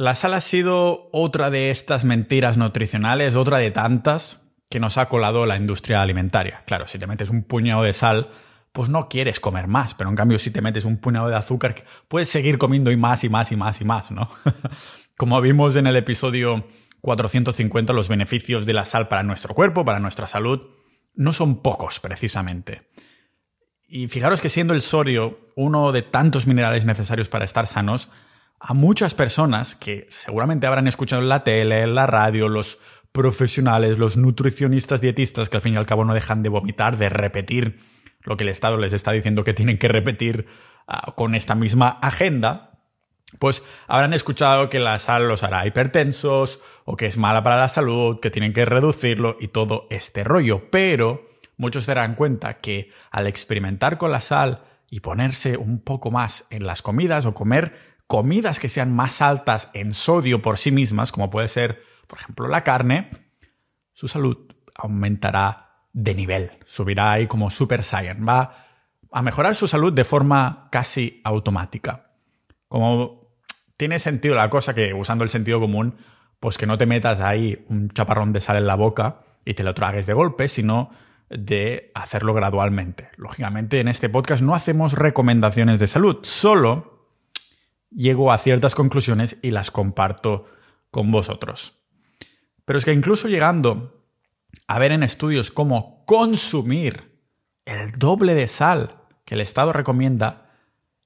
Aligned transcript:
La 0.00 0.14
sal 0.14 0.32
ha 0.32 0.40
sido 0.40 1.10
otra 1.12 1.50
de 1.50 1.70
estas 1.70 2.06
mentiras 2.06 2.56
nutricionales, 2.56 3.36
otra 3.36 3.58
de 3.58 3.70
tantas 3.70 4.50
que 4.70 4.80
nos 4.80 4.96
ha 4.96 5.10
colado 5.10 5.44
la 5.44 5.58
industria 5.58 6.00
alimentaria. 6.00 6.62
Claro, 6.64 6.86
si 6.86 6.98
te 6.98 7.06
metes 7.06 7.28
un 7.28 7.42
puñado 7.42 7.82
de 7.82 7.92
sal, 7.92 8.30
pues 8.72 8.88
no 8.88 9.10
quieres 9.10 9.40
comer 9.40 9.66
más, 9.66 9.94
pero 9.94 10.08
en 10.08 10.16
cambio 10.16 10.38
si 10.38 10.50
te 10.50 10.62
metes 10.62 10.86
un 10.86 10.96
puñado 10.96 11.28
de 11.28 11.36
azúcar, 11.36 11.84
puedes 12.08 12.30
seguir 12.30 12.56
comiendo 12.56 12.90
y 12.90 12.96
más 12.96 13.24
y 13.24 13.28
más 13.28 13.52
y 13.52 13.56
más 13.56 13.82
y 13.82 13.84
más, 13.84 14.10
¿no? 14.10 14.30
Como 15.18 15.38
vimos 15.42 15.76
en 15.76 15.86
el 15.86 15.96
episodio 15.96 16.66
450, 17.02 17.92
los 17.92 18.08
beneficios 18.08 18.64
de 18.64 18.72
la 18.72 18.86
sal 18.86 19.06
para 19.06 19.22
nuestro 19.22 19.54
cuerpo, 19.54 19.84
para 19.84 20.00
nuestra 20.00 20.26
salud, 20.26 20.62
no 21.14 21.34
son 21.34 21.60
pocos 21.60 22.00
precisamente. 22.00 22.88
Y 23.86 24.08
fijaros 24.08 24.40
que 24.40 24.48
siendo 24.48 24.72
el 24.72 24.80
sodio 24.80 25.46
uno 25.56 25.92
de 25.92 26.00
tantos 26.00 26.46
minerales 26.46 26.86
necesarios 26.86 27.28
para 27.28 27.44
estar 27.44 27.66
sanos, 27.66 28.08
a 28.60 28.74
muchas 28.74 29.14
personas 29.14 29.74
que 29.74 30.06
seguramente 30.10 30.66
habrán 30.66 30.86
escuchado 30.86 31.22
en 31.22 31.30
la 31.30 31.42
tele, 31.42 31.80
en 31.80 31.94
la 31.94 32.06
radio, 32.06 32.48
los 32.48 32.78
profesionales, 33.10 33.98
los 33.98 34.16
nutricionistas 34.16 35.00
dietistas 35.00 35.48
que 35.48 35.56
al 35.56 35.62
fin 35.62 35.74
y 35.74 35.76
al 35.78 35.86
cabo 35.86 36.04
no 36.04 36.14
dejan 36.14 36.42
de 36.42 36.50
vomitar, 36.50 36.98
de 36.98 37.08
repetir 37.08 37.80
lo 38.22 38.36
que 38.36 38.44
el 38.44 38.50
Estado 38.50 38.76
les 38.76 38.92
está 38.92 39.12
diciendo 39.12 39.44
que 39.44 39.54
tienen 39.54 39.78
que 39.78 39.88
repetir 39.88 40.46
ah, 40.86 41.14
con 41.16 41.34
esta 41.34 41.54
misma 41.54 41.88
agenda, 42.02 42.82
pues 43.38 43.64
habrán 43.88 44.12
escuchado 44.12 44.68
que 44.68 44.78
la 44.78 44.98
sal 44.98 45.26
los 45.26 45.42
hará 45.42 45.66
hipertensos 45.66 46.60
o 46.84 46.96
que 46.96 47.06
es 47.06 47.16
mala 47.16 47.42
para 47.42 47.56
la 47.56 47.68
salud, 47.68 48.20
que 48.20 48.30
tienen 48.30 48.52
que 48.52 48.66
reducirlo 48.66 49.38
y 49.40 49.48
todo 49.48 49.86
este 49.90 50.22
rollo. 50.22 50.70
Pero 50.70 51.30
muchos 51.56 51.84
se 51.84 51.94
darán 51.94 52.14
cuenta 52.14 52.58
que 52.58 52.90
al 53.10 53.26
experimentar 53.26 53.96
con 53.96 54.12
la 54.12 54.20
sal 54.20 54.64
y 54.90 55.00
ponerse 55.00 55.56
un 55.56 55.80
poco 55.80 56.10
más 56.10 56.46
en 56.50 56.66
las 56.66 56.82
comidas 56.82 57.24
o 57.24 57.32
comer 57.32 57.89
comidas 58.10 58.58
que 58.58 58.68
sean 58.68 58.92
más 58.92 59.22
altas 59.22 59.70
en 59.72 59.94
sodio 59.94 60.42
por 60.42 60.58
sí 60.58 60.72
mismas, 60.72 61.12
como 61.12 61.30
puede 61.30 61.46
ser, 61.46 61.80
por 62.08 62.18
ejemplo, 62.18 62.48
la 62.48 62.64
carne, 62.64 63.08
su 63.92 64.08
salud 64.08 64.36
aumentará 64.74 65.84
de 65.92 66.16
nivel, 66.16 66.50
subirá 66.66 67.12
ahí 67.12 67.28
como 67.28 67.52
Super 67.52 67.84
Saiyan, 67.84 68.26
va 68.26 68.56
a 69.12 69.22
mejorar 69.22 69.54
su 69.54 69.68
salud 69.68 69.92
de 69.92 70.02
forma 70.02 70.66
casi 70.72 71.20
automática. 71.22 72.10
Como 72.66 73.28
tiene 73.76 74.00
sentido 74.00 74.34
la 74.34 74.50
cosa 74.50 74.74
que 74.74 74.92
usando 74.92 75.22
el 75.22 75.30
sentido 75.30 75.60
común, 75.60 75.94
pues 76.40 76.58
que 76.58 76.66
no 76.66 76.78
te 76.78 76.86
metas 76.86 77.20
ahí 77.20 77.64
un 77.68 77.90
chaparrón 77.90 78.32
de 78.32 78.40
sal 78.40 78.56
en 78.56 78.66
la 78.66 78.74
boca 78.74 79.20
y 79.44 79.54
te 79.54 79.62
lo 79.62 79.72
tragues 79.72 80.06
de 80.06 80.14
golpe, 80.14 80.48
sino 80.48 80.90
de 81.28 81.92
hacerlo 81.94 82.34
gradualmente. 82.34 83.10
Lógicamente 83.16 83.78
en 83.78 83.86
este 83.86 84.08
podcast 84.08 84.42
no 84.42 84.56
hacemos 84.56 84.94
recomendaciones 84.94 85.78
de 85.78 85.86
salud, 85.86 86.18
solo 86.22 86.99
llego 87.90 88.32
a 88.32 88.38
ciertas 88.38 88.74
conclusiones 88.74 89.38
y 89.42 89.50
las 89.50 89.70
comparto 89.70 90.46
con 90.90 91.10
vosotros. 91.10 91.74
Pero 92.64 92.78
es 92.78 92.84
que 92.84 92.92
incluso 92.92 93.28
llegando 93.28 94.04
a 94.66 94.78
ver 94.78 94.92
en 94.92 95.02
estudios 95.02 95.50
cómo 95.50 96.04
consumir 96.06 97.20
el 97.64 97.92
doble 97.92 98.34
de 98.34 98.48
sal 98.48 98.96
que 99.24 99.34
el 99.34 99.40
Estado 99.40 99.72
recomienda 99.72 100.50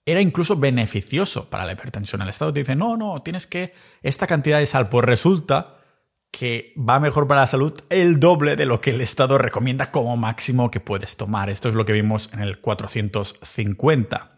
era 0.07 0.21
incluso 0.21 0.57
beneficioso 0.57 1.49
para 1.49 1.65
la 1.65 1.73
hipertensión. 1.73 2.23
El 2.23 2.29
Estado 2.29 2.53
te 2.53 2.61
dice, 2.61 2.77
no, 2.77 2.97
no, 2.97 3.23
tienes 3.23 3.47
que 3.47 3.73
esta 4.03 4.27
cantidad 4.27 4.59
de 4.59 4.67
sal. 4.67 4.89
Pues 4.91 5.05
resulta 5.05 5.79
que 6.31 6.75
va 6.77 7.01
mejor 7.01 7.27
para 7.29 7.43
la 7.43 7.47
salud 7.47 7.73
el 7.91 8.19
doble 8.21 8.57
de 8.57 8.67
lo 8.67 8.81
que 8.81 8.91
el 8.91 9.01
Estado 9.01 9.39
recomienda 9.39 9.91
como 9.91 10.17
máximo 10.17 10.71
que 10.71 10.81
puedes 10.81 11.17
tomar. 11.17 11.49
Esto 11.49 11.69
es 11.69 11.75
lo 11.75 11.87
que 11.87 11.93
vimos 11.93 12.31
en 12.33 12.41
el 12.41 12.61
450. 12.61 14.34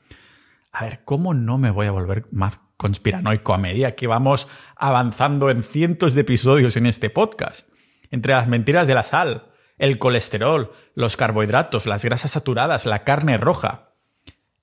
A 0.79 0.85
ver, 0.85 1.01
¿cómo 1.05 1.33
no 1.33 1.57
me 1.57 1.71
voy 1.71 1.87
a 1.87 1.93
volver 1.93 2.27
más 2.33 2.61
conspiranoico 2.77 3.55
a 3.55 3.59
medida 3.59 3.95
que 3.95 4.07
vamos 4.07 4.49
avanzando 4.77 5.49
en 5.49 5.63
cientos 5.63 6.15
de 6.15 6.21
episodios 6.21 6.77
en 6.77 6.85
este 6.85 7.09
podcast? 7.09 7.67
entre 8.11 8.35
las 8.35 8.49
mentiras 8.49 8.87
de 8.87 8.95
la 8.95 9.05
sal, 9.05 9.49
el 9.79 9.99
colesterol, 9.99 10.71
los 10.95 11.17
carbohidratos, 11.17 11.87
las 11.87 12.05
grasas 12.05 12.33
saturadas, 12.33 12.87
la 12.87 13.05
carne 13.05 13.37
roja. 13.37 13.93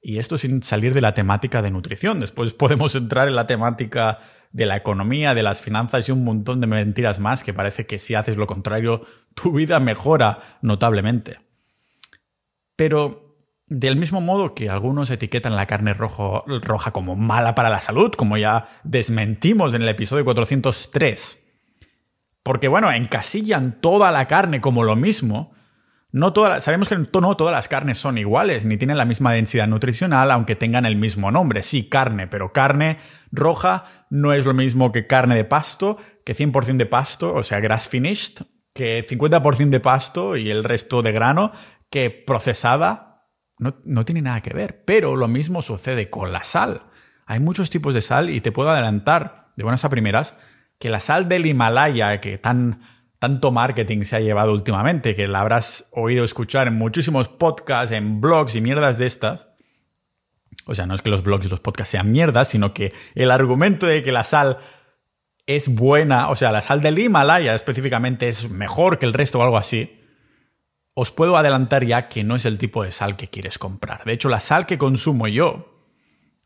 Y 0.02 0.18
esto 0.18 0.38
sin 0.38 0.64
salir 0.64 0.94
de 0.94 1.02
la 1.02 1.14
temática 1.14 1.62
de 1.62 1.72
nutrición. 1.72 2.20
Después 2.20 2.54
podemos 2.54 2.96
entrar 2.96 3.28
en 3.28 3.36
la 3.36 3.48
temática 3.48 4.20
de 4.52 4.66
la 4.66 4.76
economía, 4.76 5.34
de 5.34 5.44
las 5.44 5.62
finanzas 5.62 6.08
y 6.08 6.12
un 6.12 6.24
montón 6.24 6.62
de 6.62 6.68
mentiras 6.68 7.20
más 7.20 7.44
que 7.44 7.54
parece 7.54 7.86
que 7.86 8.00
si 8.00 8.16
haces 8.16 8.38
lo 8.38 8.48
contrario, 8.48 9.04
tu 9.34 9.52
vida 9.52 9.80
mejora 9.80 10.60
notablemente. 10.62 11.40
Pero 12.76 13.23
del 13.76 13.96
mismo 13.96 14.22
modo 14.22 14.54
que 14.54 14.70
algunos 14.70 15.10
etiquetan 15.10 15.56
la 15.56 15.66
carne 15.66 15.94
roja 15.94 16.92
como 16.92 17.16
mala 17.16 17.56
para 17.56 17.72
la 17.72 17.80
salud, 17.80 18.12
como 18.12 18.38
ya 18.38 18.68
desmentimos 18.84 19.74
en 19.74 19.82
el 19.82 19.90
episodio 19.90 20.24
403, 20.26 21.40
porque, 22.44 22.68
bueno, 22.68 22.92
encasillan 22.92 23.82
toda 23.82 24.12
la 24.12 24.28
carne 24.28 24.62
como 24.62 24.84
lo 24.84 24.96
mismo. 24.96 25.54
No 26.12 26.32
sabemos 26.60 26.88
que 26.88 26.98
no 26.98 27.36
todas 27.36 27.52
las 27.52 27.68
carnes 27.68 27.98
son 27.98 28.20
iguales, 28.20 28.66
ni 28.66 28.78
tienen 28.78 28.98
la 28.98 29.06
misma 29.06 29.34
densidad 29.34 29.68
nutricional, 29.68 30.30
aunque 30.30 30.56
tengan 30.56 30.86
el 30.86 30.96
mismo 30.96 31.32
nombre. 31.32 31.64
Sí, 31.64 31.90
carne, 31.90 32.28
pero 32.28 32.54
carne 32.54 33.00
roja 33.32 33.86
no 34.12 34.34
es 34.34 34.46
lo 34.46 34.54
mismo 34.54 34.92
que 34.92 35.08
carne 35.08 35.34
de 35.34 35.46
pasto, 35.46 35.98
que 36.24 36.36
100% 36.36 36.78
de 36.78 36.86
pasto, 36.86 37.34
o 37.34 37.42
sea, 37.42 37.60
grass 37.60 37.90
finished, 37.90 38.46
que 38.76 39.04
50% 39.04 39.70
de 39.70 39.80
pasto 39.80 40.38
y 40.38 40.52
el 40.52 40.64
resto 40.64 41.02
de 41.02 41.12
grano, 41.12 41.52
que 41.90 42.12
procesada 42.12 43.13
no, 43.64 43.76
no 43.86 44.06
tiene 44.06 44.22
nada 44.22 44.42
que 44.42 44.54
ver. 44.54 44.84
Pero 44.86 45.16
lo 45.16 45.28
mismo 45.28 45.62
sucede 45.62 46.10
con 46.10 46.32
la 46.32 46.44
sal. 46.44 46.84
Hay 47.26 47.40
muchos 47.40 47.70
tipos 47.70 47.96
de 47.96 48.02
sal 48.02 48.30
y 48.30 48.42
te 48.42 48.52
puedo 48.52 48.70
adelantar 48.70 49.52
de 49.56 49.64
buenas 49.64 49.86
a 49.86 49.90
primeras 49.90 50.36
que 50.80 50.90
la 50.90 51.00
sal 51.00 51.30
del 51.30 51.46
Himalaya, 51.46 52.20
que 52.20 52.38
tan, 52.38 52.82
tanto 53.20 53.52
marketing 53.52 54.02
se 54.02 54.18
ha 54.18 54.20
llevado 54.20 54.52
últimamente, 54.52 55.16
que 55.16 55.28
la 55.28 55.40
habrás 55.40 55.90
oído 55.94 56.26
escuchar 56.26 56.68
en 56.68 56.76
muchísimos 56.76 57.30
podcasts, 57.30 57.94
en 57.94 58.20
blogs 58.20 58.56
y 58.56 58.62
mierdas 58.62 58.98
de 58.98 59.06
estas. 59.06 59.48
O 60.66 60.76
sea, 60.76 60.86
no 60.86 60.96
es 60.96 61.02
que 61.02 61.10
los 61.10 61.24
blogs 61.24 61.46
y 61.46 61.50
los 61.50 61.62
podcasts 61.62 61.92
sean 61.92 62.12
mierdas, 62.12 62.50
sino 62.50 62.74
que 62.74 62.94
el 63.16 63.32
argumento 63.32 63.86
de 63.86 64.04
que 64.04 64.12
la 64.12 64.26
sal 64.26 64.58
es 65.46 65.74
buena, 65.74 66.30
o 66.30 66.36
sea, 66.36 66.52
la 66.52 66.62
sal 66.62 66.82
del 66.82 67.00
Himalaya 67.00 67.56
específicamente 67.56 68.28
es 68.28 68.50
mejor 68.50 69.00
que 69.00 69.06
el 69.06 69.14
resto 69.14 69.40
o 69.40 69.44
algo 69.44 69.58
así, 69.58 70.03
os 70.96 71.12
puedo 71.12 71.38
adelantar 71.38 71.86
ya 71.86 72.08
que 72.08 72.24
no 72.24 72.36
es 72.36 72.46
el 72.46 72.58
tipo 72.58 72.84
de 72.84 72.92
sal 72.92 73.16
que 73.16 73.30
quieres 73.30 73.58
comprar. 73.58 74.04
De 74.06 74.14
hecho, 74.14 74.30
la 74.30 74.40
sal 74.40 74.66
que 74.66 74.78
consumo 74.78 75.28
yo 75.28 75.82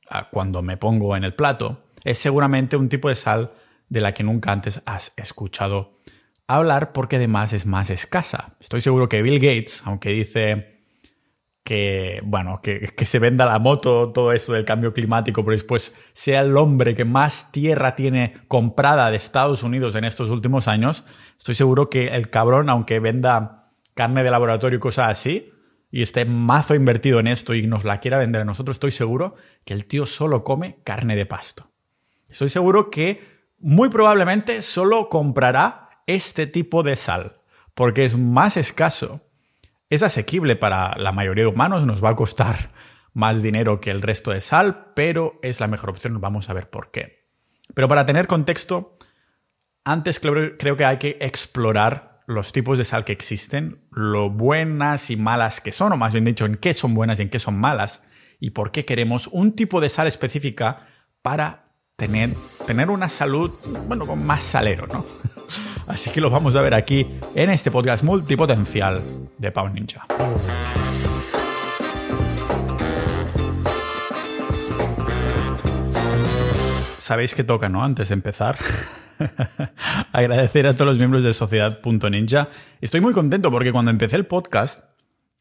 ah, 0.10 0.30
cuando 0.30 0.62
me 0.62 0.78
pongo 0.78 1.16
en 1.16 1.24
el 1.24 1.34
plato 1.34 1.84
es 2.04 2.20
seguramente 2.20 2.78
un 2.78 2.90
tipo 2.90 3.10
de 3.10 3.16
sal 3.16 3.52
de 3.90 4.02
la 4.02 4.14
que 4.14 4.24
nunca 4.24 4.52
antes 4.52 4.82
has 4.86 5.14
escuchado 5.18 5.98
hablar 6.48 6.94
porque 6.94 7.18
además 7.18 7.54
es 7.54 7.66
más 7.66 7.90
escasa. 7.90 8.56
Estoy 8.60 8.82
seguro 8.82 9.10
que 9.10 9.22
Bill 9.22 9.40
Gates, 9.40 9.84
aunque 9.86 10.10
dice 10.10 10.78
que, 11.64 12.22
bueno, 12.24 12.62
que, 12.62 12.94
se 13.06 13.20
venda 13.20 13.46
la 13.46 13.60
moto, 13.60 14.14
todo 14.14 14.32
esto 14.32 14.54
del 14.54 14.64
cambio 14.64 14.94
climático, 14.94 15.44
pero 15.44 15.52
después 15.52 15.94
sea 16.14 16.40
el 16.40 16.56
hombre 16.56 16.96
que 16.96 17.04
más 17.04 17.52
tierra 17.52 17.96
tiene 17.96 18.34
comprada 18.48 19.12
de 19.12 19.18
Estados 19.18 19.64
Unidos 19.64 19.96
en 19.96 20.06
estos 20.06 20.30
últimos 20.30 20.70
años, 20.70 21.04
estoy 21.38 21.56
seguro 21.56 21.90
que 21.90 22.16
el 22.16 22.30
cabrón, 22.30 22.70
aunque 22.70 23.02
venda 23.02 23.67
carne 23.98 24.24
de 24.24 24.32
laboratorio 24.32 24.78
y 24.78 24.80
cosas 24.80 25.12
así, 25.12 25.52
y 25.92 26.02
esté 26.02 26.24
mazo 26.24 26.74
invertido 26.74 27.20
en 27.20 27.28
esto 27.28 27.54
y 27.54 27.68
nos 27.68 27.84
la 27.84 28.00
quiera 28.00 28.18
vender 28.18 28.44
a 28.44 28.46
nosotros, 28.46 28.76
estoy 28.76 28.92
seguro 28.92 29.36
que 29.66 29.74
el 29.74 29.86
tío 29.86 30.06
solo 30.06 30.46
come 30.46 30.80
carne 30.86 31.18
de 31.18 31.26
pasto. 31.26 31.70
Estoy 32.30 32.48
seguro 32.48 32.90
que 32.90 33.52
muy 33.60 33.90
probablemente 33.90 34.62
solo 34.62 35.10
comprará 35.10 35.90
este 36.08 36.48
tipo 36.48 36.84
de 36.84 36.96
sal, 36.96 37.42
porque 37.74 38.06
es 38.06 38.18
más 38.18 38.56
escaso, 38.56 39.22
es 39.90 40.04
asequible 40.04 40.56
para 40.56 40.96
la 40.98 41.12
mayoría 41.12 41.44
de 41.44 41.50
humanos, 41.50 41.86
nos 41.86 42.02
va 42.04 42.12
a 42.12 42.16
costar 42.16 42.72
más 43.14 43.42
dinero 43.42 43.82
que 43.82 43.92
el 43.92 44.02
resto 44.02 44.32
de 44.32 44.42
sal, 44.42 44.92
pero 44.96 45.40
es 45.42 45.60
la 45.60 45.68
mejor 45.68 45.90
opción, 45.90 46.22
vamos 46.22 46.50
a 46.50 46.54
ver 46.54 46.70
por 46.70 46.92
qué. 46.92 47.28
Pero 47.74 47.88
para 47.88 48.06
tener 48.06 48.28
contexto, 48.28 48.98
antes 49.84 50.20
creo, 50.20 50.78
que 50.78 50.86
hay 50.86 50.98
que 50.98 51.18
explorar 51.22 52.07
los 52.28 52.52
tipos 52.52 52.78
de 52.78 52.84
sal 52.84 53.06
que 53.06 53.14
existen, 53.14 53.80
lo 53.90 54.30
buenas 54.30 55.10
y 55.10 55.16
malas 55.16 55.62
que 55.62 55.72
son, 55.72 55.94
o 55.94 55.98
más 55.98 56.12
bien 56.12 56.26
dicho, 56.26 56.46
en 56.46 56.58
qué 56.58 56.74
son 56.74 56.94
buenas 56.94 57.20
y 57.20 57.22
en 57.24 57.30
qué 57.30 57.40
son 57.40 57.58
malas, 57.58 58.04
y 58.40 58.50
por 58.50 58.72
qué 58.72 58.84
queremos 58.84 59.28
un 59.28 59.54
tipo 59.54 59.80
de 59.80 59.90
sal 59.90 60.08
específica 60.08 60.88
para 61.22 61.72
tener, 61.96 62.30
tener 62.66 62.90
una 62.90 63.08
salud, 63.08 63.50
bueno, 63.88 64.06
con 64.06 64.26
más 64.26 64.44
salero, 64.44 64.88
¿no? 64.88 65.06
Así 65.88 66.10
que 66.10 66.20
lo 66.20 66.30
vamos 66.30 66.58
a 66.58 66.62
ver 66.62 66.74
aquí 66.74 67.08
en 67.34 67.50
este 67.50 67.72
podcast 67.72 68.04
multipotencial 68.04 69.02
de 69.38 69.52
Pau 69.54 69.70
Ninja. 69.70 70.06
Sabéis 77.00 77.34
que 77.34 77.46
toca, 77.46 77.70
¿no? 77.70 77.86
Antes 77.86 78.10
de 78.10 78.16
empezar. 78.16 78.58
Agradecer 80.12 80.68
a 80.68 80.74
todos 80.74 80.88
los 80.88 80.98
miembros 80.98 81.24
de 81.24 81.34
Sociedad.ninja. 81.34 82.50
Estoy 82.82 83.02
muy 83.02 83.14
contento 83.14 83.52
porque 83.52 83.72
cuando 83.72 83.92
empecé 83.92 84.16
el 84.16 84.26
podcast, 84.26 84.84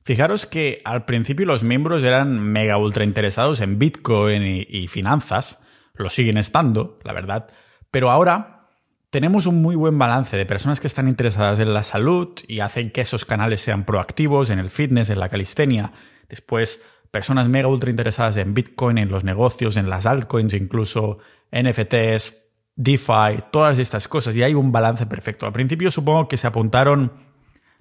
fijaros 0.02 0.46
que 0.46 0.80
al 0.84 1.04
principio 1.04 1.46
los 1.46 1.64
miembros 1.64 2.04
eran 2.04 2.40
mega 2.40 2.78
ultra 2.78 3.04
interesados 3.04 3.60
en 3.60 3.78
Bitcoin 3.78 4.42
y 4.68 4.88
finanzas 4.88 5.60
lo 5.98 6.10
siguen 6.10 6.38
estando, 6.38 6.96
la 7.04 7.12
verdad, 7.12 7.48
Pero 7.90 8.10
ahora 8.10 8.68
tenemos 9.10 9.46
un 9.46 9.62
muy 9.62 9.76
buen 9.76 9.98
balance 9.98 10.36
de 10.36 10.44
personas 10.44 10.80
que 10.80 10.88
están 10.88 11.08
interesadas 11.08 11.58
en 11.60 11.72
la 11.72 11.84
salud 11.84 12.36
y 12.46 12.60
hacen 12.60 12.90
que 12.90 13.00
esos 13.00 13.24
canales 13.24 13.62
sean 13.62 13.84
proactivos 13.84 14.50
en 14.50 14.58
el 14.58 14.68
fitness, 14.68 15.08
en 15.08 15.20
la 15.20 15.28
calistenia. 15.28 15.92
Después, 16.28 16.82
personas 17.10 17.48
mega 17.48 17.68
ultra 17.68 17.88
interesadas 17.88 18.36
en 18.36 18.52
Bitcoin, 18.52 18.98
en 18.98 19.08
los 19.08 19.24
negocios, 19.24 19.76
en 19.76 19.88
las 19.88 20.04
altcoins, 20.04 20.52
incluso 20.52 21.18
NFTs, 21.52 22.45
DeFi, 22.76 23.42
todas 23.50 23.78
estas 23.78 24.06
cosas. 24.06 24.36
Y 24.36 24.42
hay 24.42 24.54
un 24.54 24.70
balance 24.70 25.06
perfecto. 25.06 25.46
Al 25.46 25.52
principio 25.52 25.90
supongo 25.90 26.28
que 26.28 26.36
se 26.36 26.46
apuntaron 26.46 27.12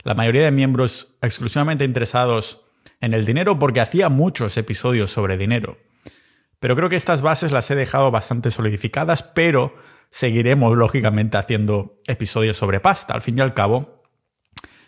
la 0.04 0.14
mayoría 0.14 0.44
de 0.44 0.52
miembros 0.52 1.16
exclusivamente 1.22 1.84
interesados 1.84 2.66
en 3.02 3.14
el 3.14 3.26
dinero 3.26 3.60
porque 3.60 3.82
hacía 3.82 4.10
muchos 4.10 4.58
episodios 4.58 5.12
sobre 5.12 5.38
dinero. 5.38 5.78
Pero 6.60 6.76
creo 6.76 6.90
que 6.90 6.96
estas 6.96 7.22
bases 7.22 7.52
las 7.52 7.70
he 7.70 7.76
dejado 7.76 8.10
bastante 8.12 8.50
solidificadas, 8.52 9.24
pero 9.24 9.76
seguiremos 10.10 10.76
lógicamente 10.76 11.38
haciendo 11.38 12.02
episodios 12.08 12.58
sobre 12.58 12.80
pasta. 12.80 13.14
Al 13.14 13.22
fin 13.22 13.38
y 13.38 13.42
al 13.42 13.54
cabo, 13.54 14.04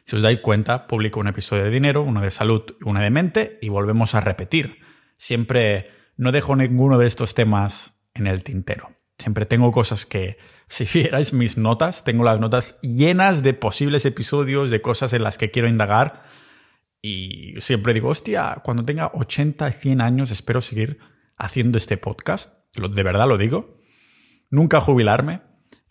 si 0.04 0.16
os 0.16 0.22
dais 0.22 0.40
cuenta, 0.40 0.88
publico 0.88 1.20
un 1.20 1.28
episodio 1.28 1.66
de 1.66 1.70
dinero, 1.70 2.02
uno 2.02 2.22
de 2.22 2.32
salud, 2.32 2.64
uno 2.86 3.02
de 3.02 3.10
mente 3.10 3.60
y 3.62 3.70
volvemos 3.70 4.16
a 4.16 4.22
repetir. 4.22 4.80
Siempre 5.18 5.92
no 6.16 6.32
dejo 6.32 6.56
ninguno 6.56 6.98
de 6.98 7.08
estos 7.08 7.36
temas 7.36 8.08
en 8.14 8.28
el 8.28 8.44
tintero. 8.44 8.97
Siempre 9.18 9.46
tengo 9.46 9.72
cosas 9.72 10.06
que, 10.06 10.38
si 10.68 10.86
vierais 10.86 11.34
mis 11.34 11.58
notas, 11.58 12.04
tengo 12.04 12.24
las 12.24 12.40
notas 12.40 12.80
llenas 12.82 13.44
de 13.44 13.54
posibles 13.54 14.06
episodios, 14.06 14.70
de 14.70 14.82
cosas 14.82 15.14
en 15.14 15.24
las 15.24 15.38
que 15.38 15.52
quiero 15.52 15.68
indagar. 15.68 16.24
Y 17.02 17.56
siempre 17.60 17.94
digo, 17.94 18.10
hostia, 18.10 18.62
cuando 18.64 18.84
tenga 18.84 19.12
80, 19.14 19.72
100 19.72 20.02
años 20.02 20.32
espero 20.32 20.62
seguir 20.62 21.00
haciendo 21.38 21.78
este 21.78 21.98
podcast. 21.98 22.54
De 22.76 23.04
verdad 23.04 23.28
lo 23.28 23.38
digo. 23.38 23.78
Nunca 24.50 24.82
jubilarme. 24.82 25.42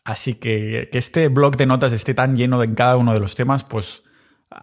Así 0.04 0.38
que 0.38 0.88
que 0.92 0.98
este 0.98 1.28
blog 1.28 1.56
de 1.56 1.66
notas 1.66 1.92
esté 1.92 2.14
tan 2.14 2.36
lleno 2.36 2.60
de 2.60 2.72
cada 2.74 2.96
uno 2.96 3.12
de 3.12 3.20
los 3.20 3.34
temas, 3.34 3.64
pues 3.64 4.04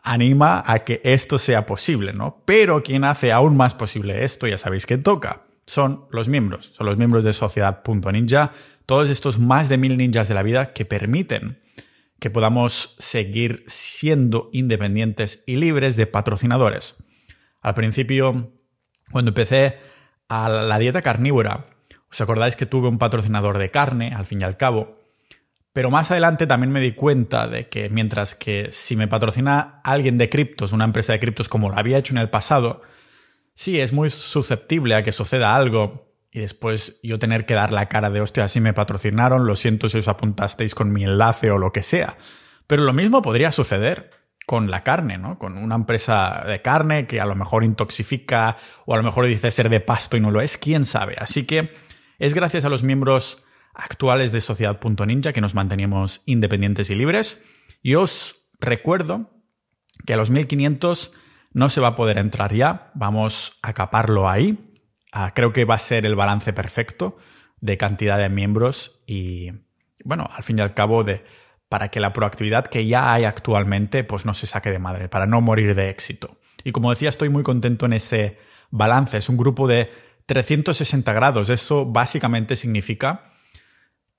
anima 0.04 0.64
a 0.66 0.80
que 0.80 1.02
esto 1.04 1.38
sea 1.38 1.66
posible, 1.66 2.14
¿no? 2.14 2.44
Pero 2.46 2.82
quien 2.84 3.04
hace 3.04 3.32
aún 3.32 3.58
más 3.58 3.74
posible 3.74 4.24
esto, 4.24 4.48
ya 4.48 4.58
sabéis 4.58 4.86
que 4.86 4.98
toca, 4.98 5.44
son 5.66 6.06
los 6.12 6.30
miembros, 6.30 6.72
son 6.76 6.86
los 6.86 6.98
miembros 6.98 7.24
de 7.24 7.34
Sociedad.ninja, 7.34 8.52
todos 8.86 9.10
estos 9.10 9.40
más 9.40 9.70
de 9.70 9.78
mil 9.78 9.98
ninjas 9.98 10.28
de 10.28 10.36
la 10.36 10.44
vida 10.44 10.74
que 10.74 10.86
permiten 10.86 11.62
que 12.20 12.30
podamos 12.30 12.96
seguir 13.00 13.66
siendo 13.68 14.50
independientes 14.54 15.44
y 15.46 15.58
libres 15.58 15.98
de 15.98 16.08
patrocinadores. 16.08 16.96
Al 17.62 17.74
principio, 17.74 18.54
cuando 19.12 19.32
empecé 19.32 19.80
a 20.30 20.48
la 20.48 20.80
dieta 20.80 21.02
carnívora, 21.02 21.68
os 22.10 22.22
acordáis 22.22 22.56
que 22.56 22.66
tuve 22.66 22.88
un 22.88 22.98
patrocinador 22.98 23.58
de 23.58 23.72
carne, 23.72 24.14
al 24.16 24.26
fin 24.26 24.40
y 24.42 24.46
al 24.46 24.56
cabo, 24.56 25.00
pero 25.74 25.90
más 25.90 26.12
adelante 26.12 26.46
también 26.46 26.72
me 26.72 26.80
di 26.80 26.92
cuenta 26.92 27.48
de 27.48 27.68
que 27.68 27.90
mientras 27.90 28.36
que 28.36 28.68
si 28.72 28.96
me 28.96 29.08
patrocina 29.08 29.82
alguien 29.84 30.20
de 30.20 30.30
criptos, 30.30 30.72
una 30.72 30.86
empresa 30.86 31.14
de 31.14 31.20
criptos 31.20 31.50
como 31.50 31.70
lo 31.70 31.78
había 31.78 31.98
hecho 31.98 32.14
en 32.14 32.20
el 32.20 32.30
pasado, 32.30 32.84
sí, 33.54 33.80
es 33.80 33.94
muy 33.94 34.10
susceptible 34.10 34.96
a 34.96 35.04
que 35.04 35.12
suceda 35.12 35.56
algo 35.56 36.14
y 36.32 36.40
después 36.40 37.00
yo 37.04 37.20
tener 37.20 37.46
que 37.46 37.54
dar 37.54 37.72
la 37.72 37.86
cara 37.86 38.10
de, 38.10 38.22
hostia, 38.22 38.46
así 38.46 38.60
me 38.60 38.74
patrocinaron, 38.74 39.46
lo 39.46 39.56
siento 39.56 39.88
si 39.88 40.00
os 40.00 40.08
apuntasteis 40.08 40.74
con 40.74 40.92
mi 40.92 41.04
enlace 41.04 41.52
o 41.52 41.60
lo 41.60 41.72
que 41.72 41.84
sea. 41.84 42.18
Pero 42.66 42.84
lo 42.84 42.94
mismo 42.94 43.22
podría 43.22 43.52
suceder 43.52 44.10
con 44.46 44.72
la 44.72 44.84
carne, 44.84 45.18
¿no? 45.18 45.38
Con 45.38 45.58
una 45.58 45.76
empresa 45.76 46.44
de 46.48 46.62
carne 46.62 47.08
que 47.08 47.22
a 47.22 47.26
lo 47.26 47.36
mejor 47.36 47.64
intoxifica 47.64 48.58
o 48.86 48.94
a 48.94 48.98
lo 48.98 49.04
mejor 49.04 49.28
dice 49.28 49.52
ser 49.52 49.70
de 49.70 49.80
pasto 49.80 50.18
y 50.18 50.22
no 50.22 50.32
lo 50.32 50.42
es, 50.42 50.58
quién 50.58 50.86
sabe. 50.86 51.16
Así 51.18 51.46
que 51.46 51.72
es 52.20 52.34
gracias 52.34 52.66
a 52.66 52.70
los 52.70 52.84
miembros 52.84 53.46
actuales 53.74 54.32
de 54.32 54.42
Sociedad.ninja 54.42 55.34
que 55.34 55.42
nos 55.42 55.56
mantenemos 55.56 56.22
independientes 56.26 56.90
y 56.90 56.96
libres. 56.96 57.46
Y 57.82 57.96
os 57.96 58.48
recuerdo 58.60 59.30
que 60.06 60.14
a 60.14 60.18
los 60.18 60.30
1500 60.30 61.14
no 61.54 61.70
se 61.70 61.82
va 61.82 61.90
a 61.90 61.96
poder 61.96 62.18
entrar 62.18 62.54
ya, 62.54 62.92
vamos 62.94 63.60
a 63.62 63.74
caparlo 63.74 64.30
ahí 64.30 64.74
Ah, 65.16 65.32
creo 65.36 65.54
que 65.54 65.64
va 65.64 65.76
a 65.76 65.80
ser 65.80 66.08
el 66.08 66.16
balance 66.16 66.54
perfecto 66.54 67.18
de 67.62 67.78
cantidad 67.78 68.18
de 68.18 68.30
miembros 68.30 69.00
y, 69.06 69.52
bueno, 70.04 70.28
al 70.36 70.42
fin 70.42 70.58
y 70.58 70.62
al 70.62 70.74
cabo, 70.74 71.04
de, 71.04 71.24
para 71.70 71.90
que 71.90 72.00
la 72.00 72.14
proactividad 72.14 72.66
que 72.66 72.88
ya 72.88 73.14
hay 73.14 73.24
actualmente 73.26 74.04
pues 74.04 74.26
no 74.26 74.34
se 74.34 74.48
saque 74.48 74.72
de 74.72 74.80
madre, 74.80 75.10
para 75.10 75.28
no 75.28 75.40
morir 75.40 75.76
de 75.76 75.90
éxito. 75.90 76.40
Y 76.64 76.72
como 76.72 76.90
decía, 76.90 77.10
estoy 77.10 77.30
muy 77.30 77.44
contento 77.44 77.86
en 77.86 77.94
ese 77.94 78.40
balance. 78.72 79.20
Es 79.20 79.30
un 79.30 79.38
grupo 79.38 79.68
de 79.68 79.92
360 80.26 81.14
grados. 81.14 81.52
Eso 81.52 81.86
básicamente 81.86 82.56
significa 82.56 83.33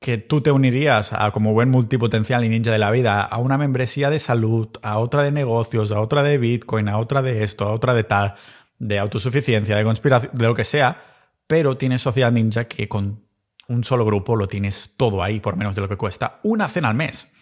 que 0.05 0.19
tú 0.19 0.43
te 0.43 0.51
unirías 0.51 1.15
a, 1.15 1.31
como 1.31 1.55
buen 1.55 1.71
multipotencial 1.71 2.45
y 2.45 2.51
ninja 2.51 2.71
de 2.71 2.77
la 2.77 2.91
vida 2.91 3.23
a 3.23 3.39
una 3.39 3.57
membresía 3.57 4.11
de 4.11 4.19
salud, 4.19 4.69
a 4.83 4.99
otra 4.99 5.23
de 5.23 5.33
negocios, 5.33 5.93
a 5.93 6.01
otra 6.01 6.23
de 6.23 6.37
Bitcoin, 6.37 6.91
a 6.91 6.99
otra 6.99 7.23
de 7.23 7.43
esto, 7.43 7.65
a 7.65 7.73
otra 7.73 7.95
de 7.95 8.05
tal, 8.05 8.35
de 8.79 8.99
autosuficiencia, 8.99 9.79
de 9.79 9.83
conspiración, 9.83 10.31
de 10.35 10.45
lo 10.45 10.55
que 10.55 10.67
sea, 10.67 11.03
pero 11.47 11.79
tienes 11.79 12.03
Sociedad 12.03 12.31
Ninja 12.31 12.65
que 12.65 12.87
con 12.87 13.25
un 13.67 13.83
solo 13.83 14.05
grupo 14.05 14.37
lo 14.37 14.47
tienes 14.47 14.95
todo 14.99 15.23
ahí 15.23 15.41
por 15.41 15.57
menos 15.57 15.75
de 15.75 15.81
lo 15.81 15.89
que 15.89 15.97
cuesta 15.97 16.39
una 16.43 16.69
cena 16.69 16.91
al 16.91 16.97
mes. 16.97 17.33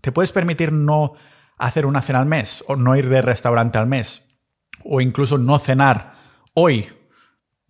¿Te 0.00 0.12
puedes 0.12 0.30
permitir 0.30 0.70
no 0.70 1.14
hacer 1.58 1.86
una 1.86 2.02
cena 2.02 2.20
al 2.20 2.26
mes 2.26 2.62
o 2.68 2.76
no 2.76 2.94
ir 2.94 3.08
de 3.08 3.20
restaurante 3.20 3.78
al 3.78 3.88
mes 3.88 4.28
o 4.84 5.00
incluso 5.00 5.38
no 5.38 5.58
cenar 5.58 6.14
hoy? 6.54 6.86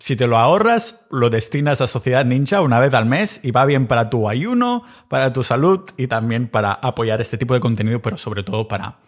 Si 0.02 0.16
te 0.16 0.26
lo 0.26 0.36
ahorras, 0.36 1.06
lo 1.12 1.30
destinas 1.30 1.80
a 1.80 1.86
Sociedad 1.86 2.24
Ninja 2.24 2.60
una 2.60 2.80
vez 2.80 2.92
al 2.92 3.06
mes 3.06 3.44
y 3.44 3.52
va 3.52 3.64
bien 3.64 3.86
para 3.86 4.10
tu 4.10 4.28
ayuno, 4.28 4.82
para 5.06 5.32
tu 5.32 5.44
salud 5.44 5.88
y 5.96 6.08
también 6.08 6.48
para 6.48 6.72
apoyar 6.72 7.20
este 7.20 7.38
tipo 7.38 7.54
de 7.54 7.60
contenido, 7.60 8.02
pero 8.02 8.16
sobre 8.16 8.42
todo 8.42 8.66
para 8.66 8.98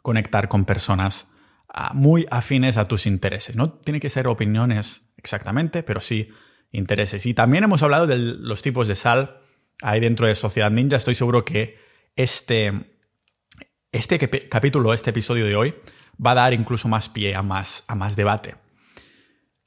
conectar 0.00 0.48
con 0.48 0.64
personas 0.64 1.34
muy 1.92 2.24
afines 2.30 2.78
a 2.78 2.88
tus 2.88 3.04
intereses. 3.04 3.56
No 3.56 3.72
tiene 3.72 4.00
que 4.00 4.08
ser 4.08 4.26
opiniones 4.26 5.02
exactamente, 5.18 5.82
pero 5.82 6.00
sí 6.00 6.30
intereses. 6.72 7.26
Y 7.26 7.34
también 7.34 7.64
hemos 7.64 7.82
hablado 7.82 8.06
de 8.06 8.16
los 8.16 8.62
tipos 8.62 8.88
de 8.88 8.96
sal 8.96 9.42
ahí 9.82 10.00
dentro 10.00 10.26
de 10.26 10.34
Sociedad 10.34 10.70
Ninja. 10.70 10.96
Estoy 10.96 11.14
seguro 11.14 11.44
que 11.44 11.76
este, 12.16 12.72
este 13.92 14.48
capítulo, 14.48 14.94
este 14.94 15.10
episodio 15.10 15.44
de 15.44 15.56
hoy, 15.56 15.74
va 16.24 16.30
a 16.30 16.36
dar 16.36 16.54
incluso 16.54 16.88
más 16.88 17.10
pie 17.10 17.34
a 17.34 17.42
más, 17.42 17.84
a 17.86 17.94
más 17.94 18.16
debate. 18.16 18.54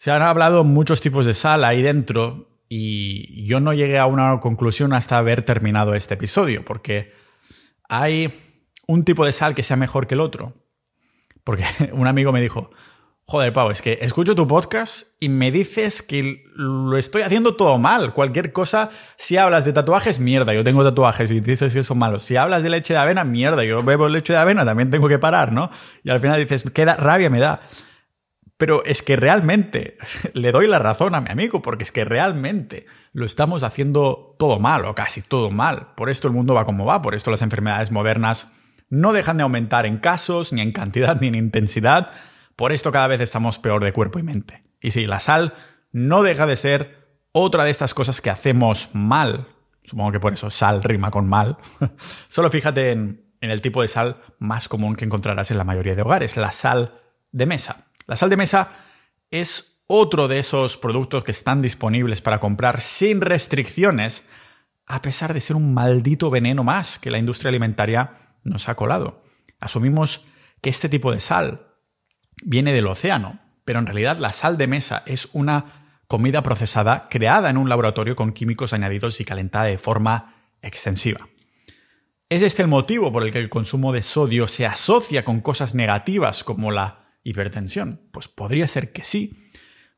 Se 0.01 0.09
han 0.09 0.23
hablado 0.23 0.63
muchos 0.63 0.99
tipos 0.99 1.27
de 1.27 1.35
sal 1.35 1.63
ahí 1.63 1.83
dentro 1.83 2.49
y 2.67 3.45
yo 3.45 3.59
no 3.59 3.71
llegué 3.71 3.99
a 3.99 4.07
una 4.07 4.39
conclusión 4.39 4.93
hasta 4.93 5.19
haber 5.19 5.43
terminado 5.43 5.93
este 5.93 6.15
episodio, 6.15 6.65
porque 6.65 7.13
hay 7.87 8.33
un 8.87 9.05
tipo 9.05 9.27
de 9.27 9.31
sal 9.31 9.53
que 9.53 9.61
sea 9.61 9.77
mejor 9.77 10.07
que 10.07 10.15
el 10.15 10.21
otro. 10.21 10.55
Porque 11.43 11.65
un 11.93 12.07
amigo 12.07 12.31
me 12.31 12.41
dijo, 12.41 12.71
joder, 13.25 13.53
Pau, 13.53 13.69
es 13.69 13.83
que 13.83 13.99
escucho 14.01 14.33
tu 14.33 14.47
podcast 14.47 15.05
y 15.19 15.29
me 15.29 15.51
dices 15.51 16.01
que 16.01 16.45
lo 16.55 16.97
estoy 16.97 17.21
haciendo 17.21 17.55
todo 17.55 17.77
mal. 17.77 18.15
Cualquier 18.15 18.51
cosa, 18.51 18.89
si 19.17 19.37
hablas 19.37 19.65
de 19.65 19.73
tatuajes, 19.73 20.19
mierda, 20.19 20.55
yo 20.55 20.63
tengo 20.63 20.83
tatuajes 20.83 21.29
y 21.29 21.41
dices 21.41 21.75
que 21.75 21.83
son 21.83 21.99
malos. 21.99 22.23
Si 22.23 22.37
hablas 22.37 22.63
de 22.63 22.71
leche 22.71 22.95
de 22.95 22.99
avena, 22.99 23.23
mierda, 23.23 23.63
yo 23.65 23.83
bebo 23.83 24.09
leche 24.09 24.33
de 24.33 24.39
avena, 24.39 24.65
también 24.65 24.89
tengo 24.89 25.07
que 25.07 25.19
parar, 25.19 25.51
¿no? 25.51 25.69
Y 26.03 26.09
al 26.09 26.19
final 26.19 26.39
dices, 26.39 26.67
qué 26.71 26.85
rabia 26.85 27.29
me 27.29 27.39
da. 27.39 27.61
Pero 28.61 28.85
es 28.85 29.01
que 29.01 29.15
realmente 29.15 29.97
le 30.33 30.51
doy 30.51 30.67
la 30.67 30.77
razón 30.77 31.15
a 31.15 31.21
mi 31.21 31.31
amigo, 31.31 31.63
porque 31.63 31.83
es 31.83 31.91
que 31.91 32.05
realmente 32.05 32.85
lo 33.11 33.25
estamos 33.25 33.63
haciendo 33.63 34.35
todo 34.37 34.59
mal, 34.59 34.85
o 34.85 34.93
casi 34.93 35.23
todo 35.23 35.49
mal. 35.49 35.95
Por 35.95 36.11
esto 36.11 36.27
el 36.27 36.35
mundo 36.35 36.53
va 36.53 36.63
como 36.63 36.85
va, 36.85 37.01
por 37.01 37.15
esto 37.15 37.31
las 37.31 37.41
enfermedades 37.41 37.89
modernas 37.89 38.53
no 38.87 39.13
dejan 39.13 39.37
de 39.37 39.43
aumentar 39.43 39.87
en 39.87 39.97
casos, 39.97 40.53
ni 40.53 40.61
en 40.61 40.73
cantidad, 40.73 41.17
ni 41.21 41.29
en 41.29 41.33
intensidad. 41.33 42.11
Por 42.55 42.71
esto 42.71 42.91
cada 42.91 43.07
vez 43.07 43.19
estamos 43.19 43.57
peor 43.57 43.83
de 43.83 43.93
cuerpo 43.93 44.19
y 44.19 44.23
mente. 44.23 44.61
Y 44.79 44.91
sí, 44.91 45.07
la 45.07 45.19
sal 45.19 45.55
no 45.91 46.21
deja 46.21 46.45
de 46.45 46.55
ser 46.55 47.07
otra 47.31 47.63
de 47.63 47.71
estas 47.71 47.95
cosas 47.95 48.21
que 48.21 48.29
hacemos 48.29 48.91
mal. 48.93 49.47
Supongo 49.85 50.11
que 50.11 50.19
por 50.19 50.33
eso 50.33 50.51
sal 50.51 50.83
rima 50.83 51.09
con 51.09 51.27
mal. 51.27 51.57
Solo 52.27 52.51
fíjate 52.51 52.91
en, 52.91 53.25
el 53.39 53.61
tipo 53.61 53.81
de 53.81 53.87
sal 53.87 54.21
más 54.37 54.69
común 54.69 54.95
que 54.95 55.05
encontrarás 55.05 55.49
en 55.49 55.57
la 55.57 55.63
mayoría 55.63 55.95
de 55.95 56.03
hogares, 56.03 56.37
la 56.37 56.51
sal 56.51 56.99
de 57.31 57.47
mesa. 57.47 57.87
La 58.11 58.17
sal 58.17 58.29
de 58.29 58.35
mesa 58.35 58.73
es 59.29 59.85
otro 59.87 60.27
de 60.27 60.37
esos 60.37 60.75
productos 60.75 61.23
que 61.23 61.31
están 61.31 61.61
disponibles 61.61 62.19
para 62.19 62.41
comprar 62.41 62.81
sin 62.81 63.21
restricciones, 63.21 64.27
a 64.85 65.01
pesar 65.01 65.33
de 65.33 65.39
ser 65.39 65.55
un 65.55 65.73
maldito 65.73 66.29
veneno 66.29 66.65
más 66.65 66.99
que 66.99 67.09
la 67.09 67.19
industria 67.19 67.47
alimentaria 67.47 68.33
nos 68.43 68.67
ha 68.67 68.75
colado. 68.75 69.23
Asumimos 69.61 70.25
que 70.59 70.69
este 70.69 70.89
tipo 70.89 71.13
de 71.13 71.21
sal 71.21 71.67
viene 72.43 72.73
del 72.73 72.87
océano, 72.87 73.39
pero 73.63 73.79
en 73.79 73.85
realidad 73.85 74.17
la 74.17 74.33
sal 74.33 74.57
de 74.57 74.67
mesa 74.67 75.03
es 75.05 75.29
una 75.31 76.01
comida 76.09 76.43
procesada 76.43 77.07
creada 77.09 77.49
en 77.49 77.55
un 77.55 77.69
laboratorio 77.69 78.17
con 78.17 78.33
químicos 78.33 78.73
añadidos 78.73 79.21
y 79.21 79.23
calentada 79.23 79.67
de 79.67 79.77
forma 79.77 80.35
extensiva. 80.61 81.29
¿Es 82.27 82.43
este 82.43 82.61
el 82.61 82.67
motivo 82.67 83.13
por 83.13 83.23
el 83.23 83.31
que 83.31 83.39
el 83.39 83.49
consumo 83.49 83.93
de 83.93 84.03
sodio 84.03 84.49
se 84.49 84.65
asocia 84.65 85.23
con 85.23 85.39
cosas 85.39 85.73
negativas 85.73 86.43
como 86.43 86.71
la 86.71 87.00
hipertensión? 87.23 88.01
Pues 88.11 88.27
podría 88.27 88.67
ser 88.67 88.91
que 88.91 89.03
sí, 89.03 89.41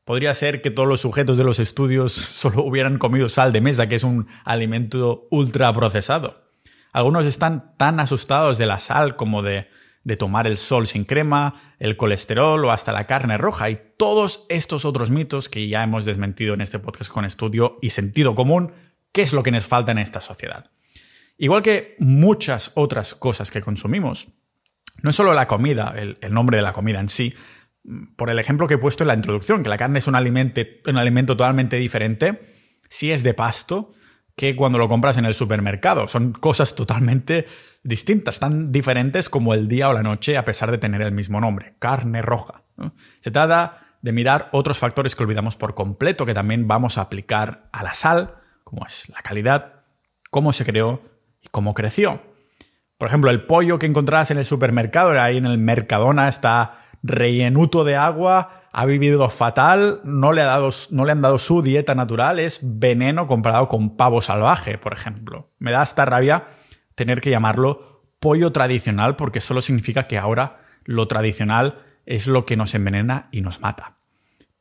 Podría 0.04 0.34
ser 0.34 0.60
que 0.60 0.70
todos 0.70 0.86
los 0.86 1.00
sujetos 1.00 1.38
de 1.38 1.44
los 1.44 1.58
estudios 1.58 2.12
solo 2.12 2.62
hubieran 2.62 2.98
comido 2.98 3.28
sal 3.28 3.52
de 3.52 3.60
mesa, 3.60 3.88
que 3.88 3.94
es 3.94 4.04
un 4.04 4.28
alimento 4.44 5.26
ultra 5.30 5.72
procesado. 5.72 6.44
Algunos 6.92 7.26
están 7.26 7.74
tan 7.76 7.98
asustados 7.98 8.58
de 8.58 8.66
la 8.66 8.78
sal 8.78 9.16
como 9.16 9.42
de, 9.42 9.68
de 10.04 10.16
tomar 10.16 10.46
el 10.46 10.58
sol 10.58 10.86
sin 10.86 11.04
crema, 11.04 11.74
el 11.78 11.96
colesterol 11.96 12.64
o 12.64 12.70
hasta 12.70 12.92
la 12.92 13.06
carne 13.06 13.38
roja 13.38 13.70
y 13.70 13.80
todos 13.96 14.44
estos 14.48 14.84
otros 14.84 15.10
mitos 15.10 15.48
que 15.48 15.66
ya 15.66 15.82
hemos 15.82 16.04
desmentido 16.04 16.54
en 16.54 16.60
este 16.60 16.78
podcast 16.78 17.10
con 17.10 17.24
estudio 17.24 17.78
y 17.82 17.90
sentido 17.90 18.34
común, 18.34 18.72
¿qué 19.10 19.22
es 19.22 19.32
lo 19.32 19.42
que 19.42 19.50
nos 19.50 19.66
falta 19.66 19.90
en 19.90 19.98
esta 19.98 20.20
sociedad? 20.20 20.70
Igual 21.36 21.62
que 21.62 21.96
muchas 21.98 22.72
otras 22.74 23.14
cosas 23.14 23.50
que 23.50 23.62
consumimos, 23.62 24.28
no 25.02 25.10
es 25.10 25.16
solo 25.16 25.34
la 25.34 25.46
comida, 25.46 25.94
el, 25.96 26.18
nombre 26.32 26.56
de 26.56 26.62
la 26.62 26.72
comida 26.72 27.00
en 27.00 27.08
sí, 27.08 27.34
por 28.16 28.30
el 28.30 28.38
ejemplo 28.38 28.66
que 28.66 28.74
he 28.74 28.78
puesto 28.78 29.04
en 29.04 29.08
la 29.08 29.14
introducción, 29.14 29.62
que 29.62 29.68
la 29.68 29.76
carne 29.76 29.98
es 29.98 30.06
un 30.06 30.14
alimento, 30.14 31.36
totalmente 31.36 31.76
diferente 31.76 32.54
si 32.88 33.12
es 33.12 33.22
de 33.22 33.34
pasto 33.34 33.90
que 34.36 34.56
cuando 34.56 34.78
lo 34.78 34.88
compras 34.88 35.16
en 35.16 35.26
el 35.26 35.34
supermercado. 35.34 36.08
Son 36.08 36.32
cosas 36.32 36.74
totalmente 36.74 37.46
distintas, 37.82 38.40
tan 38.40 38.72
diferentes 38.72 39.28
como 39.28 39.54
el 39.54 39.68
día 39.68 39.88
o 39.88 39.92
la 39.92 40.02
noche, 40.02 40.36
a 40.36 40.44
pesar 40.44 40.70
de 40.70 40.78
tener 40.78 41.02
el 41.02 41.12
mismo 41.12 41.40
nombre, 41.40 41.74
carne 41.78 42.22
roja. 42.22 42.62
Se 43.20 43.30
trata 43.30 43.96
de 44.02 44.12
mirar 44.12 44.48
otros 44.52 44.78
factores 44.78 45.14
que 45.14 45.22
olvidamos 45.22 45.56
por 45.56 45.74
completo, 45.74 46.26
que 46.26 46.34
también 46.34 46.66
vamos 46.66 46.98
a 46.98 47.02
aplicar 47.02 47.68
a 47.72 47.82
la 47.82 47.94
sal, 47.94 48.34
como 48.64 48.86
es 48.86 49.08
la 49.08 49.22
calidad, 49.22 49.84
cómo 50.30 50.52
se 50.52 50.64
creó 50.64 51.02
y 51.40 51.48
cómo 51.48 51.74
creció. 51.74 52.20
Por 53.04 53.10
ejemplo, 53.10 53.30
el 53.30 53.42
pollo 53.42 53.78
que 53.78 53.84
encontrarás 53.84 54.30
en 54.30 54.38
el 54.38 54.46
supermercado, 54.46 55.10
ahí 55.20 55.36
en 55.36 55.44
el 55.44 55.58
Mercadona, 55.58 56.26
está 56.26 56.78
rellenuto 57.02 57.84
de 57.84 57.96
agua, 57.96 58.62
ha 58.72 58.86
vivido 58.86 59.28
fatal, 59.28 60.00
no 60.04 60.32
le, 60.32 60.42
no 60.90 61.04
le 61.04 61.12
han 61.12 61.20
dado 61.20 61.38
su 61.38 61.60
dieta 61.60 61.94
natural, 61.94 62.38
es 62.38 62.78
veneno 62.78 63.26
comparado 63.26 63.68
con 63.68 63.98
pavo 63.98 64.22
salvaje, 64.22 64.78
por 64.78 64.94
ejemplo. 64.94 65.50
Me 65.58 65.70
da 65.70 65.82
hasta 65.82 66.06
rabia 66.06 66.46
tener 66.94 67.20
que 67.20 67.28
llamarlo 67.28 68.06
pollo 68.20 68.52
tradicional 68.52 69.16
porque 69.16 69.42
solo 69.42 69.60
significa 69.60 70.04
que 70.04 70.16
ahora 70.16 70.62
lo 70.84 71.06
tradicional 71.06 71.82
es 72.06 72.26
lo 72.26 72.46
que 72.46 72.56
nos 72.56 72.74
envenena 72.74 73.28
y 73.30 73.42
nos 73.42 73.60
mata. 73.60 73.98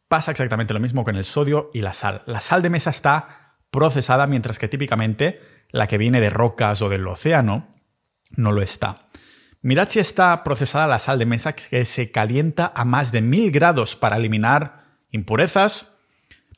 Pasa 0.10 0.32
exactamente 0.32 0.74
lo 0.74 0.82
mismo 0.82 1.06
con 1.06 1.16
el 1.16 1.24
sodio 1.24 1.72
y 1.74 1.80
la 1.80 1.94
sal. 1.94 2.24
La 2.26 2.42
sal 2.42 2.62
de 2.62 2.70
mesa 2.70 2.90
está 2.90 3.56
procesada 3.72 4.28
mientras 4.28 4.60
que 4.60 4.68
típicamente 4.68 5.40
la 5.70 5.88
que 5.88 5.98
viene 5.98 6.20
de 6.20 6.30
rocas 6.30 6.82
o 6.82 6.90
del 6.90 7.08
océano 7.08 7.73
no 8.36 8.52
lo 8.52 8.62
está. 8.62 9.08
Mirad 9.62 9.90
si 9.90 10.00
está 10.00 10.44
procesada 10.44 10.88
la 10.88 11.00
sal 11.00 11.20
de 11.20 11.26
mesa 11.26 11.54
que 11.54 11.86
se 11.86 12.12
calienta 12.12 12.72
a 12.76 12.84
más 12.84 13.12
de 13.12 13.22
mil 13.22 13.52
grados 13.52 13.96
para 13.96 14.18
eliminar 14.18 14.84
impurezas, 15.12 15.96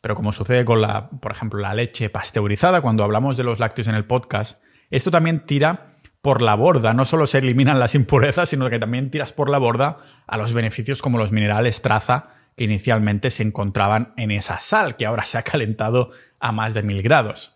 pero 0.02 0.16
como 0.16 0.32
sucede 0.32 0.66
con 0.66 0.82
la, 0.82 1.10
por 1.10 1.32
ejemplo, 1.32 1.60
la 1.60 1.74
leche 1.74 2.10
pasteurizada, 2.10 2.82
cuando 2.82 3.04
hablamos 3.04 3.38
de 3.38 3.44
los 3.44 3.60
lácteos 3.60 3.88
en 3.88 3.96
el 3.96 4.06
podcast, 4.06 4.60
esto 4.90 5.12
también 5.12 5.46
tira 5.46 5.96
por 6.22 6.42
la 6.42 6.56
borda, 6.56 6.94
no 6.94 7.06
solo 7.06 7.28
se 7.28 7.38
eliminan 7.38 7.80
las 7.80 7.94
impurezas, 7.94 8.50
sino 8.50 8.68
que 8.70 8.80
también 8.80 9.12
tiras 9.12 9.34
por 9.34 9.50
la 9.50 9.60
borda 9.60 9.98
a 10.26 10.38
los 10.38 10.54
beneficios 10.54 11.02
como 11.02 11.20
los 11.20 11.32
minerales 11.32 11.84
traza 11.84 12.30
que 12.58 12.64
inicialmente 12.64 13.30
se 13.30 13.44
encontraban 13.44 14.14
en 14.18 14.32
esa 14.32 14.60
sal, 14.60 14.96
que 14.96 15.06
ahora 15.06 15.26
se 15.26 15.38
ha 15.38 15.44
calentado 15.44 16.10
a 16.40 16.52
más 16.52 16.74
de 16.74 16.82
mil 16.82 17.04
grados. 17.04 17.56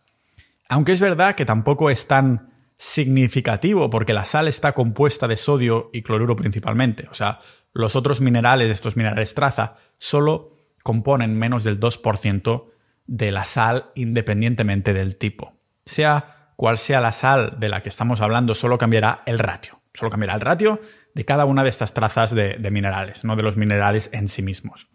Aunque 0.67 0.91
es 0.91 0.99
verdad 0.99 1.33
que 1.33 1.45
tampoco 1.45 1.89
es 1.89 2.07
tan 2.07 2.51
significativo 2.79 3.89
porque 3.89 4.13
la 4.13 4.23
sal 4.23 4.47
está 4.47 4.71
compuesta 4.71 5.27
de 5.27 5.35
sodio 5.35 5.89
y 5.91 6.01
cloruro 6.01 6.37
principalmente. 6.37 7.07
O 7.11 7.13
sea, 7.13 7.41
los 7.73 7.97
otros 7.97 8.21
minerales, 8.21 8.71
estos 8.71 8.95
minerales 8.95 9.35
traza, 9.35 9.75
solo 9.97 10.55
componen 10.81 11.37
menos 11.37 11.65
del 11.65 11.77
2% 11.77 12.69
de 13.05 13.31
la 13.33 13.43
sal 13.43 13.91
independientemente 13.95 14.93
del 14.93 15.17
tipo. 15.17 15.59
Sea 15.85 16.53
cual 16.55 16.77
sea 16.77 17.01
la 17.01 17.11
sal 17.11 17.57
de 17.59 17.67
la 17.67 17.83
que 17.83 17.89
estamos 17.89 18.21
hablando, 18.21 18.55
solo 18.55 18.77
cambiará 18.77 19.23
el 19.25 19.39
ratio. 19.39 19.81
Solo 19.93 20.09
cambiará 20.09 20.35
el 20.35 20.41
ratio 20.41 20.79
de 21.13 21.25
cada 21.25 21.43
una 21.43 21.63
de 21.63 21.69
estas 21.69 21.93
trazas 21.93 22.33
de, 22.33 22.55
de 22.59 22.71
minerales, 22.71 23.25
no 23.25 23.35
de 23.35 23.43
los 23.43 23.57
minerales 23.57 24.09
en 24.13 24.29
sí 24.29 24.41
mismos. 24.41 24.87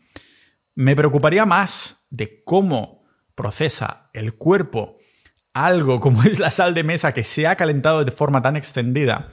Me 0.74 0.96
preocuparía 0.96 1.44
más 1.44 2.06
de 2.08 2.42
cómo 2.44 3.04
procesa 3.34 4.08
el 4.14 4.34
cuerpo 4.36 4.96
algo 5.54 6.00
como 6.00 6.22
es 6.24 6.38
la 6.38 6.50
sal 6.50 6.74
de 6.74 6.84
mesa 6.84 7.14
que 7.14 7.24
se 7.24 7.46
ha 7.46 7.56
calentado 7.56 8.04
de 8.04 8.12
forma 8.12 8.42
tan 8.42 8.56
extendida 8.56 9.32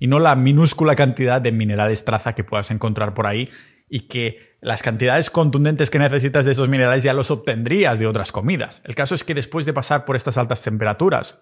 y 0.00 0.06
no 0.06 0.18
la 0.18 0.34
minúscula 0.34 0.96
cantidad 0.96 1.40
de 1.40 1.52
minerales 1.52 2.04
traza 2.04 2.34
que 2.34 2.44
puedas 2.44 2.70
encontrar 2.70 3.14
por 3.14 3.26
ahí 3.26 3.50
y 3.88 4.00
que 4.00 4.56
las 4.60 4.82
cantidades 4.82 5.30
contundentes 5.30 5.90
que 5.90 5.98
necesitas 5.98 6.44
de 6.44 6.52
esos 6.52 6.68
minerales 6.68 7.02
ya 7.02 7.14
los 7.14 7.30
obtendrías 7.30 7.98
de 7.98 8.06
otras 8.06 8.32
comidas. 8.32 8.82
El 8.84 8.94
caso 8.94 9.14
es 9.14 9.24
que 9.24 9.34
después 9.34 9.66
de 9.66 9.72
pasar 9.72 10.04
por 10.04 10.16
estas 10.16 10.36
altas 10.36 10.62
temperaturas, 10.62 11.40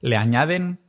le 0.00 0.16
añaden 0.16 0.80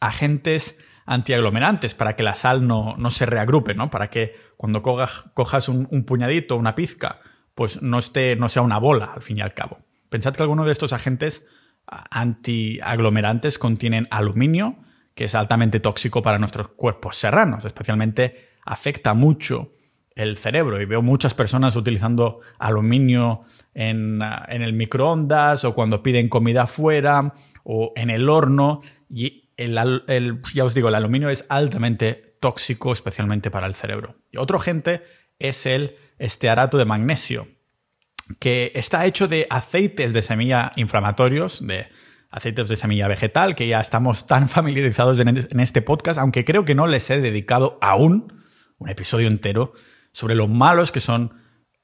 agentes 0.00 0.78
antiaglomerantes 1.04 1.94
para 1.94 2.16
que 2.16 2.22
la 2.22 2.34
sal 2.34 2.66
no, 2.66 2.96
se 3.10 3.26
reagrupe, 3.26 3.74
¿no? 3.74 3.90
Para 3.90 4.08
que 4.10 4.34
cuando 4.56 4.82
cojas 4.82 5.68
un, 5.68 5.86
un, 5.90 6.04
puñadito, 6.04 6.56
una 6.56 6.74
pizca, 6.74 7.20
pues 7.54 7.80
no, 7.82 7.98
esté, 7.98 8.36
no 8.36 8.48
sea 8.48 8.62
una 8.62 8.78
bola, 8.78 9.12
al 9.14 9.22
fin 9.22 9.38
y 9.38 9.42
al 9.42 9.54
cabo. 9.54 9.78
Pensad 10.08 10.34
que 10.34 10.42
alguno 10.42 10.64
de 10.64 10.72
estos 10.72 10.92
agentes 10.92 11.46
antiaglomerantes 11.86 13.58
contienen 13.58 14.06
aluminio, 14.10 14.76
que 15.14 15.24
es 15.24 15.34
altamente 15.34 15.80
tóxico 15.80 16.22
para 16.22 16.38
nuestros 16.38 16.68
cuerpos 16.68 17.16
serranos, 17.16 17.64
especialmente 17.64 18.48
afecta 18.64 19.14
mucho 19.14 19.72
el 20.16 20.36
cerebro. 20.36 20.80
Y 20.80 20.86
veo 20.86 21.02
muchas 21.02 21.34
personas 21.34 21.76
utilizando 21.76 22.40
aluminio 22.58 23.42
en, 23.74 24.20
el 24.48 24.72
microondas 24.72 25.64
o 25.64 25.74
cuando 25.74 26.02
piden 26.02 26.28
comida 26.28 26.62
afuera 26.62 27.34
o 27.62 27.92
en 27.94 28.10
el 28.10 28.28
horno. 28.28 28.80
Y 29.08 29.50
el, 29.56 30.40
ya 30.54 30.64
os 30.64 30.74
digo, 30.74 30.88
el 30.88 30.94
aluminio 30.94 31.30
es 31.30 31.44
altamente 31.48 32.36
tóxico, 32.40 32.92
especialmente 32.92 33.50
para 33.50 33.66
el 33.66 33.74
cerebro. 33.74 34.16
Y 34.30 34.38
otro 34.38 34.58
gente 34.58 35.02
es 35.38 35.66
el 35.66 35.96
estearato 36.18 36.78
de 36.78 36.86
magnesio, 36.86 37.46
que 38.38 38.72
está 38.74 39.06
hecho 39.06 39.28
de 39.28 39.46
aceites 39.50 40.12
de 40.12 40.22
semilla 40.22 40.72
inflamatorios, 40.76 41.66
de 41.66 41.88
aceites 42.30 42.68
de 42.68 42.76
semilla 42.76 43.08
vegetal, 43.08 43.54
que 43.54 43.68
ya 43.68 43.80
estamos 43.80 44.26
tan 44.26 44.48
familiarizados 44.50 45.20
en 45.20 45.60
este 45.60 45.82
podcast, 45.82 46.18
aunque 46.18 46.44
creo 46.44 46.64
que 46.64 46.74
no 46.74 46.86
les 46.86 47.08
he 47.10 47.20
dedicado 47.20 47.78
aún 47.80 48.42
un 48.78 48.88
episodio 48.88 49.28
entero 49.28 49.72
sobre 50.12 50.34
lo 50.34 50.48
malos 50.48 50.92
que 50.92 51.00
son 51.00 51.34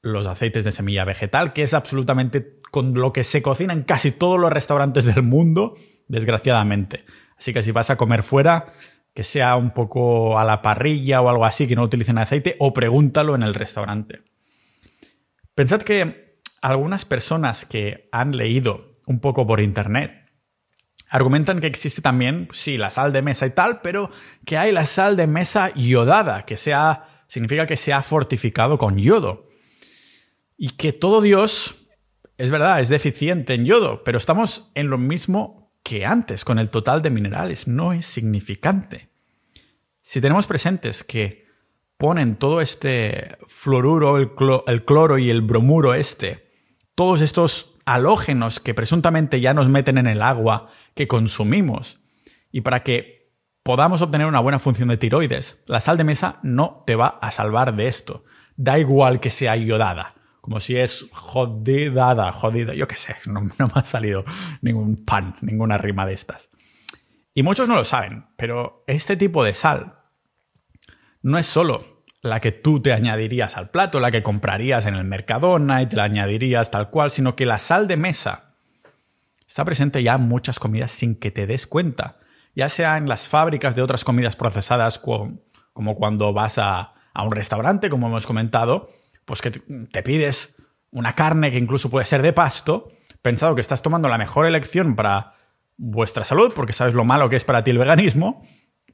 los 0.01 0.27
aceites 0.27 0.65
de 0.65 0.71
semilla 0.71 1.05
vegetal, 1.05 1.53
que 1.53 1.63
es 1.63 1.73
absolutamente 1.73 2.59
con 2.71 2.93
lo 2.93 3.13
que 3.13 3.23
se 3.23 3.41
cocina 3.41 3.73
en 3.73 3.83
casi 3.83 4.11
todos 4.11 4.39
los 4.39 4.51
restaurantes 4.51 5.05
del 5.05 5.23
mundo, 5.23 5.75
desgraciadamente. 6.07 7.05
Así 7.37 7.53
que 7.53 7.63
si 7.63 7.71
vas 7.71 7.89
a 7.89 7.95
comer 7.95 8.23
fuera, 8.23 8.65
que 9.13 9.23
sea 9.23 9.55
un 9.55 9.71
poco 9.71 10.39
a 10.39 10.43
la 10.43 10.61
parrilla 10.61 11.21
o 11.21 11.29
algo 11.29 11.45
así, 11.45 11.67
que 11.67 11.75
no 11.75 11.83
utilicen 11.83 12.17
aceite, 12.17 12.55
o 12.59 12.73
pregúntalo 12.73 13.35
en 13.35 13.43
el 13.43 13.53
restaurante. 13.53 14.23
Pensad 15.55 15.83
que 15.83 16.22
algunas 16.63 17.03
personas 17.03 17.65
que 17.65 18.07
han 18.11 18.37
leído 18.37 18.99
un 19.05 19.19
poco 19.19 19.45
por 19.45 19.59
internet 19.59 20.23
argumentan 21.09 21.61
que 21.61 21.67
existe 21.67 22.01
también, 22.01 22.47
sí, 22.53 22.77
la 22.77 22.89
sal 22.89 23.13
de 23.13 23.21
mesa 23.21 23.45
y 23.45 23.51
tal, 23.51 23.81
pero 23.81 24.09
que 24.45 24.57
hay 24.57 24.71
la 24.71 24.85
sal 24.85 25.15
de 25.15 25.27
mesa 25.27 25.71
yodada, 25.75 26.43
que 26.43 26.57
sea, 26.57 27.25
significa 27.27 27.67
que 27.67 27.77
se 27.77 27.93
ha 27.93 28.01
fortificado 28.01 28.79
con 28.79 28.97
yodo. 28.97 29.47
Y 30.57 30.69
que 30.69 30.91
todo 30.91 31.21
Dios, 31.21 31.85
es 32.39 32.49
verdad, 32.49 32.79
es 32.79 32.89
deficiente 32.89 33.53
en 33.53 33.65
yodo, 33.65 34.03
pero 34.03 34.17
estamos 34.17 34.71
en 34.73 34.89
lo 34.89 34.97
mismo 34.97 35.71
que 35.83 36.03
antes, 36.03 36.43
con 36.43 36.57
el 36.57 36.69
total 36.69 37.03
de 37.03 37.11
minerales, 37.11 37.67
no 37.67 37.93
es 37.93 38.07
significante. 38.07 39.09
Si 40.01 40.19
tenemos 40.19 40.47
presentes 40.47 41.03
que 41.03 41.45
ponen 41.97 42.37
todo 42.37 42.59
este 42.59 43.37
fluoruro, 43.45 44.17
el, 44.17 44.31
el 44.65 44.83
cloro 44.83 45.19
y 45.19 45.29
el 45.29 45.41
bromuro 45.41 45.93
este 45.93 46.52
todos 46.95 47.21
estos 47.21 47.79
halógenos 47.85 48.59
que 48.59 48.73
presuntamente 48.73 49.41
ya 49.41 49.53
nos 49.53 49.69
meten 49.69 49.97
en 49.97 50.07
el 50.07 50.21
agua 50.21 50.67
que 50.95 51.07
consumimos. 51.07 51.99
Y 52.51 52.61
para 52.61 52.83
que 52.83 53.33
podamos 53.63 54.01
obtener 54.01 54.27
una 54.27 54.39
buena 54.39 54.59
función 54.59 54.89
de 54.89 54.97
tiroides, 54.97 55.63
la 55.67 55.79
sal 55.79 55.97
de 55.97 56.03
mesa 56.03 56.39
no 56.43 56.83
te 56.85 56.95
va 56.95 57.07
a 57.07 57.31
salvar 57.31 57.75
de 57.75 57.87
esto. 57.87 58.25
Da 58.55 58.77
igual 58.77 59.19
que 59.19 59.31
sea 59.31 59.57
iodada. 59.57 60.15
Como 60.41 60.59
si 60.59 60.75
es 60.75 61.07
jodidada, 61.13 62.31
jodida, 62.33 62.73
yo 62.73 62.87
qué 62.87 62.97
sé, 62.97 63.15
no, 63.25 63.41
no 63.41 63.67
me 63.67 63.73
ha 63.75 63.83
salido 63.83 64.25
ningún 64.61 64.97
pan, 64.97 65.37
ninguna 65.41 65.77
rima 65.77 66.05
de 66.05 66.13
estas. 66.13 66.49
Y 67.33 67.41
muchos 67.41 67.67
no 67.67 67.75
lo 67.75 67.85
saben, 67.85 68.27
pero 68.35 68.83
este 68.85 69.17
tipo 69.17 69.43
de 69.43 69.55
sal 69.55 69.95
no 71.23 71.39
es 71.39 71.47
solo 71.47 71.92
la 72.23 72.39
que 72.39 72.53
tú 72.53 72.81
te 72.81 72.93
añadirías 72.93 73.57
al 73.57 73.69
plato, 73.69 73.99
la 73.99 74.09
que 74.09 74.23
comprarías 74.23 74.85
en 74.85 74.95
el 74.95 75.03
Mercadona 75.03 75.81
y 75.81 75.87
te 75.87 75.97
la 75.97 76.05
añadirías 76.05 76.71
tal 76.71 76.89
cual, 76.89 77.11
sino 77.11 77.35
que 77.35 77.45
la 77.45 77.59
sal 77.59 77.85
de 77.87 77.97
mesa 77.97 78.55
está 79.45 79.65
presente 79.65 80.01
ya 80.01 80.15
en 80.15 80.21
muchas 80.21 80.57
comidas 80.57 80.91
sin 80.91 81.15
que 81.19 81.31
te 81.31 81.45
des 81.45 81.67
cuenta, 81.67 82.17
ya 82.55 82.69
sea 82.69 82.97
en 82.97 83.09
las 83.09 83.27
fábricas 83.27 83.75
de 83.75 83.81
otras 83.81 84.05
comidas 84.05 84.37
procesadas 84.37 84.99
como 84.99 85.95
cuando 85.95 86.31
vas 86.31 86.57
a, 86.57 86.93
un 87.13 87.31
restaurante, 87.31 87.89
como 87.89 88.07
hemos 88.07 88.25
comentado, 88.25 88.89
pues 89.25 89.41
que 89.41 89.51
te 89.51 90.01
pides 90.01 90.63
una 90.91 91.13
carne 91.13 91.51
que 91.51 91.57
incluso 91.57 91.89
puede 91.89 92.05
ser 92.05 92.21
de 92.21 92.31
pasto, 92.31 92.89
pensado 93.21 93.53
que 93.53 93.61
estás 93.61 93.81
tomando 93.81 94.07
la 94.07 94.17
mejor 94.17 94.45
elección 94.45 94.95
para 94.95 95.33
vuestra 95.75 96.23
salud, 96.23 96.53
porque 96.55 96.71
sabes 96.71 96.93
lo 96.93 97.03
malo 97.03 97.29
que 97.29 97.35
es 97.35 97.43
para 97.43 97.65
ti 97.65 97.71
el 97.71 97.79
veganismo, 97.79 98.47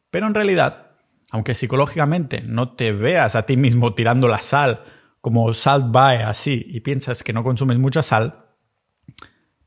pero 0.10 0.26
en 0.26 0.34
realidad, 0.34 0.89
aunque 1.32 1.56
psicológicamente 1.56 2.42
no 2.42 2.74
te 2.74 2.92
veas 2.92 3.36
a 3.36 3.46
ti 3.46 3.58
mismo 3.58 3.94
tirando 3.94 4.28
la 4.28 4.42
sal 4.42 4.84
como 5.22 5.54
salt 5.54 5.92
by 5.92 6.24
así 6.24 6.66
y 6.68 6.80
piensas 6.80 7.24
que 7.24 7.34
no 7.34 7.44
consumes 7.44 7.78
mucha 7.78 8.02
sal, 8.02 8.46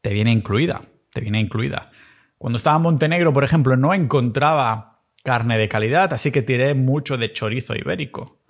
te 0.01 0.13
viene 0.13 0.33
incluida, 0.33 0.83
te 1.13 1.21
viene 1.21 1.41
incluida. 1.41 1.91
Cuando 2.39 2.57
estaba 2.57 2.77
en 2.77 2.83
Montenegro, 2.83 3.33
por 3.33 3.45
ejemplo, 3.45 3.77
no 3.77 3.95
encontraba 3.95 5.03
carne 5.23 5.59
de 5.59 5.69
calidad, 5.69 6.13
así 6.13 6.33
que 6.33 6.43
tiré 6.43 6.75
mucho 6.75 7.17
de 7.17 7.33
chorizo 7.33 7.77
ibérico. 7.77 8.41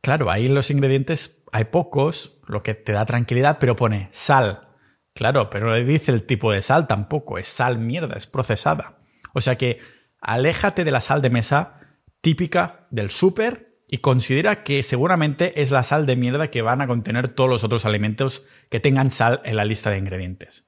Claro, 0.00 0.30
ahí 0.30 0.48
los 0.48 0.70
ingredientes 0.70 1.44
hay 1.52 1.64
pocos, 1.64 2.40
lo 2.46 2.62
que 2.62 2.74
te 2.74 2.92
da 2.92 3.04
tranquilidad, 3.04 3.58
pero 3.58 3.76
pone 3.76 4.08
sal. 4.12 4.68
Claro, 5.12 5.50
pero 5.50 5.66
no 5.66 5.74
le 5.74 5.84
dice 5.84 6.12
el 6.12 6.22
tipo 6.22 6.52
de 6.52 6.62
sal 6.62 6.86
tampoco, 6.86 7.38
es 7.38 7.48
sal 7.48 7.78
mierda, 7.78 8.16
es 8.16 8.26
procesada. 8.26 8.98
O 9.34 9.40
sea 9.40 9.56
que 9.56 9.80
aléjate 10.20 10.84
de 10.84 10.92
la 10.92 11.00
sal 11.00 11.20
de 11.20 11.30
mesa 11.30 11.77
típica 12.20 12.86
del 12.90 13.10
súper 13.10 13.68
y 13.88 13.98
considera 13.98 14.62
que 14.62 14.82
seguramente 14.82 15.62
es 15.62 15.70
la 15.70 15.82
sal 15.82 16.06
de 16.06 16.16
mierda 16.16 16.50
que 16.50 16.62
van 16.62 16.80
a 16.80 16.86
contener 16.86 17.28
todos 17.28 17.48
los 17.48 17.64
otros 17.64 17.84
alimentos 17.84 18.44
que 18.70 18.80
tengan 18.80 19.10
sal 19.10 19.40
en 19.44 19.56
la 19.56 19.64
lista 19.64 19.90
de 19.90 19.98
ingredientes. 19.98 20.66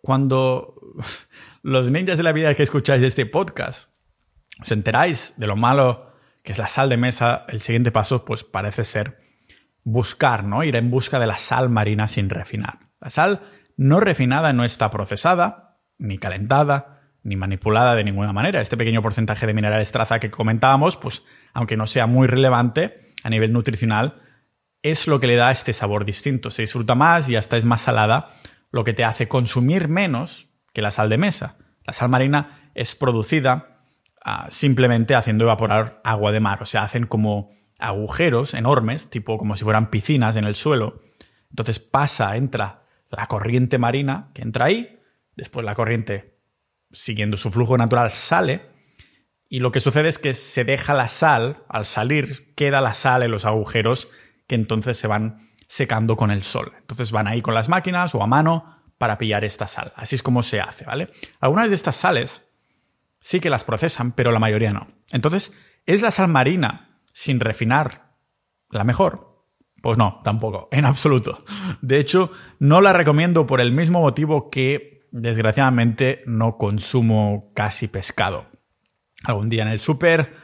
Cuando 0.00 0.74
los 1.62 1.90
ninjas 1.90 2.16
de 2.16 2.22
la 2.22 2.32
vida 2.32 2.54
que 2.54 2.62
escucháis 2.62 3.02
este 3.02 3.26
podcast 3.26 3.90
os 4.62 4.72
enteráis 4.72 5.34
de 5.36 5.46
lo 5.46 5.56
malo 5.56 6.12
que 6.42 6.52
es 6.52 6.58
la 6.58 6.68
sal 6.68 6.88
de 6.88 6.96
mesa, 6.96 7.44
el 7.48 7.60
siguiente 7.60 7.92
paso 7.92 8.24
pues 8.24 8.44
parece 8.44 8.84
ser 8.84 9.18
buscar, 9.84 10.44
¿no? 10.44 10.64
Ir 10.64 10.76
en 10.76 10.90
busca 10.90 11.18
de 11.18 11.26
la 11.26 11.38
sal 11.38 11.68
marina 11.68 12.08
sin 12.08 12.30
refinar. 12.30 12.90
La 13.00 13.10
sal 13.10 13.42
no 13.76 14.00
refinada 14.00 14.52
no 14.52 14.64
está 14.64 14.90
procesada, 14.90 15.78
ni 15.98 16.18
calentada, 16.18 16.99
ni 17.22 17.36
manipulada 17.36 17.94
de 17.94 18.04
ninguna 18.04 18.32
manera. 18.32 18.60
Este 18.60 18.76
pequeño 18.76 19.02
porcentaje 19.02 19.46
de 19.46 19.54
minerales 19.54 19.92
traza 19.92 20.20
que 20.20 20.30
comentábamos, 20.30 20.96
pues 20.96 21.22
aunque 21.52 21.76
no 21.76 21.86
sea 21.86 22.06
muy 22.06 22.26
relevante 22.26 23.12
a 23.22 23.30
nivel 23.30 23.52
nutricional, 23.52 24.22
es 24.82 25.06
lo 25.06 25.20
que 25.20 25.26
le 25.26 25.36
da 25.36 25.50
este 25.50 25.72
sabor 25.72 26.04
distinto. 26.04 26.50
Se 26.50 26.62
disfruta 26.62 26.94
más 26.94 27.28
y 27.28 27.36
hasta 27.36 27.56
es 27.56 27.64
más 27.64 27.82
salada, 27.82 28.30
lo 28.70 28.84
que 28.84 28.94
te 28.94 29.04
hace 29.04 29.28
consumir 29.28 29.88
menos 29.88 30.48
que 30.72 30.82
la 30.82 30.90
sal 30.90 31.08
de 31.10 31.18
mesa. 31.18 31.58
La 31.84 31.92
sal 31.92 32.08
marina 32.08 32.70
es 32.74 32.94
producida 32.94 33.84
ah, 34.24 34.46
simplemente 34.50 35.14
haciendo 35.14 35.44
evaporar 35.44 35.96
agua 36.04 36.32
de 36.32 36.40
mar, 36.40 36.62
o 36.62 36.66
sea, 36.66 36.82
hacen 36.82 37.06
como 37.06 37.50
agujeros 37.78 38.54
enormes, 38.54 39.10
tipo 39.10 39.38
como 39.38 39.56
si 39.56 39.64
fueran 39.64 39.90
piscinas 39.90 40.36
en 40.36 40.44
el 40.44 40.54
suelo. 40.54 41.02
Entonces 41.50 41.80
pasa, 41.80 42.36
entra 42.36 42.84
la 43.10 43.26
corriente 43.26 43.78
marina 43.78 44.30
que 44.34 44.42
entra 44.42 44.66
ahí, 44.66 45.00
después 45.36 45.66
la 45.66 45.74
corriente, 45.74 46.29
siguiendo 46.92 47.36
su 47.36 47.50
flujo 47.50 47.76
natural, 47.76 48.12
sale, 48.12 48.62
y 49.48 49.60
lo 49.60 49.72
que 49.72 49.80
sucede 49.80 50.08
es 50.08 50.18
que 50.18 50.32
se 50.32 50.64
deja 50.64 50.94
la 50.94 51.08
sal, 51.08 51.64
al 51.68 51.84
salir 51.84 52.54
queda 52.54 52.80
la 52.80 52.94
sal 52.94 53.22
en 53.22 53.32
los 53.32 53.44
agujeros 53.44 54.08
que 54.46 54.54
entonces 54.54 54.96
se 54.96 55.08
van 55.08 55.48
secando 55.66 56.16
con 56.16 56.30
el 56.30 56.42
sol. 56.42 56.72
Entonces 56.78 57.12
van 57.12 57.26
ahí 57.26 57.42
con 57.42 57.54
las 57.54 57.68
máquinas 57.68 58.14
o 58.14 58.22
a 58.22 58.26
mano 58.26 58.76
para 58.98 59.18
pillar 59.18 59.44
esta 59.44 59.66
sal. 59.66 59.92
Así 59.96 60.16
es 60.16 60.22
como 60.22 60.42
se 60.42 60.60
hace, 60.60 60.84
¿vale? 60.84 61.10
Algunas 61.40 61.68
de 61.68 61.74
estas 61.74 61.96
sales 61.96 62.48
sí 63.20 63.40
que 63.40 63.50
las 63.50 63.64
procesan, 63.64 64.12
pero 64.12 64.32
la 64.32 64.38
mayoría 64.38 64.72
no. 64.72 64.88
Entonces, 65.10 65.60
¿es 65.86 66.02
la 66.02 66.10
sal 66.10 66.28
marina 66.28 67.00
sin 67.12 67.40
refinar 67.40 68.14
la 68.68 68.84
mejor? 68.84 69.44
Pues 69.82 69.96
no, 69.96 70.20
tampoco, 70.22 70.68
en 70.72 70.84
absoluto. 70.84 71.44
De 71.80 71.98
hecho, 71.98 72.30
no 72.58 72.80
la 72.80 72.92
recomiendo 72.92 73.46
por 73.46 73.60
el 73.60 73.72
mismo 73.72 74.00
motivo 74.00 74.50
que, 74.50 74.99
desgraciadamente, 75.12 76.22
no 76.26 76.56
consumo 76.56 77.52
casi 77.54 77.88
pescado. 77.88 78.46
Algún 79.24 79.48
día 79.48 79.62
en 79.62 79.68
el 79.68 79.80
súper, 79.80 80.34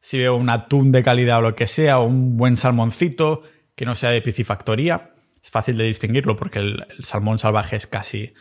si 0.00 0.18
veo 0.18 0.36
un 0.36 0.50
atún 0.50 0.92
de 0.92 1.02
calidad 1.02 1.38
o 1.38 1.42
lo 1.42 1.54
que 1.54 1.66
sea, 1.66 1.98
o 1.98 2.06
un 2.06 2.36
buen 2.36 2.56
salmoncito, 2.56 3.42
que 3.74 3.84
no 3.84 3.94
sea 3.94 4.10
de 4.10 4.22
piscifactoría. 4.22 5.14
Es 5.42 5.50
fácil 5.50 5.76
de 5.76 5.84
distinguirlo 5.84 6.36
porque 6.36 6.58
el, 6.58 6.86
salmón 7.00 7.38
salvaje 7.38 7.76
es 7.76 7.86
casi, 7.86 8.32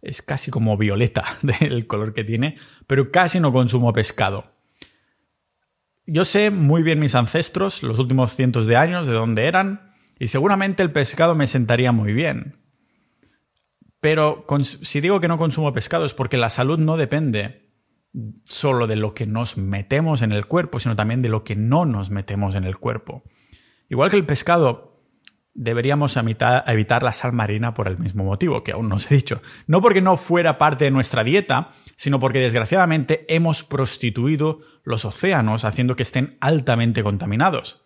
es 0.00 0.22
casi 0.22 0.50
como 0.50 0.76
violeta 0.76 1.24
del 1.42 1.86
color 1.86 2.14
que 2.14 2.24
tiene, 2.24 2.56
pero 2.86 3.10
casi 3.10 3.40
no 3.40 3.52
consumo 3.52 3.92
pescado. 3.92 4.52
Yo 6.06 6.24
sé 6.24 6.50
muy 6.50 6.82
bien 6.82 6.98
mis 6.98 7.14
ancestros, 7.14 7.82
los 7.82 7.98
últimos 7.98 8.34
cientos 8.34 8.66
de 8.66 8.76
años, 8.76 9.06
de 9.06 9.12
dónde 9.12 9.46
eran, 9.46 9.92
y 10.18 10.28
seguramente 10.28 10.82
el 10.82 10.92
pescado 10.92 11.34
me 11.34 11.46
sentaría 11.46 11.92
muy 11.92 12.12
bien. 12.12 12.61
Pero 14.02 14.44
si 14.64 15.00
digo 15.00 15.20
que 15.20 15.28
no 15.28 15.38
consumo 15.38 15.72
pescado 15.72 16.04
es 16.04 16.12
porque 16.12 16.36
la 16.36 16.50
salud 16.50 16.76
no 16.76 16.96
depende 16.96 17.70
solo 18.42 18.88
de 18.88 18.96
lo 18.96 19.14
que 19.14 19.26
nos 19.26 19.56
metemos 19.56 20.22
en 20.22 20.32
el 20.32 20.46
cuerpo, 20.46 20.80
sino 20.80 20.96
también 20.96 21.22
de 21.22 21.28
lo 21.28 21.44
que 21.44 21.54
no 21.54 21.86
nos 21.86 22.10
metemos 22.10 22.56
en 22.56 22.64
el 22.64 22.78
cuerpo. 22.78 23.22
Igual 23.88 24.10
que 24.10 24.16
el 24.16 24.26
pescado, 24.26 25.00
deberíamos 25.54 26.16
evitar 26.16 27.02
la 27.04 27.12
sal 27.12 27.32
marina 27.32 27.74
por 27.74 27.86
el 27.86 27.96
mismo 27.96 28.24
motivo, 28.24 28.64
que 28.64 28.72
aún 28.72 28.88
no 28.88 28.96
os 28.96 29.08
he 29.08 29.14
dicho. 29.14 29.40
No 29.68 29.80
porque 29.80 30.00
no 30.00 30.16
fuera 30.16 30.58
parte 30.58 30.84
de 30.84 30.90
nuestra 30.90 31.22
dieta, 31.22 31.70
sino 31.94 32.18
porque 32.18 32.40
desgraciadamente 32.40 33.24
hemos 33.28 33.62
prostituido 33.62 34.62
los 34.82 35.04
océanos 35.04 35.64
haciendo 35.64 35.94
que 35.94 36.02
estén 36.02 36.38
altamente 36.40 37.04
contaminados. 37.04 37.84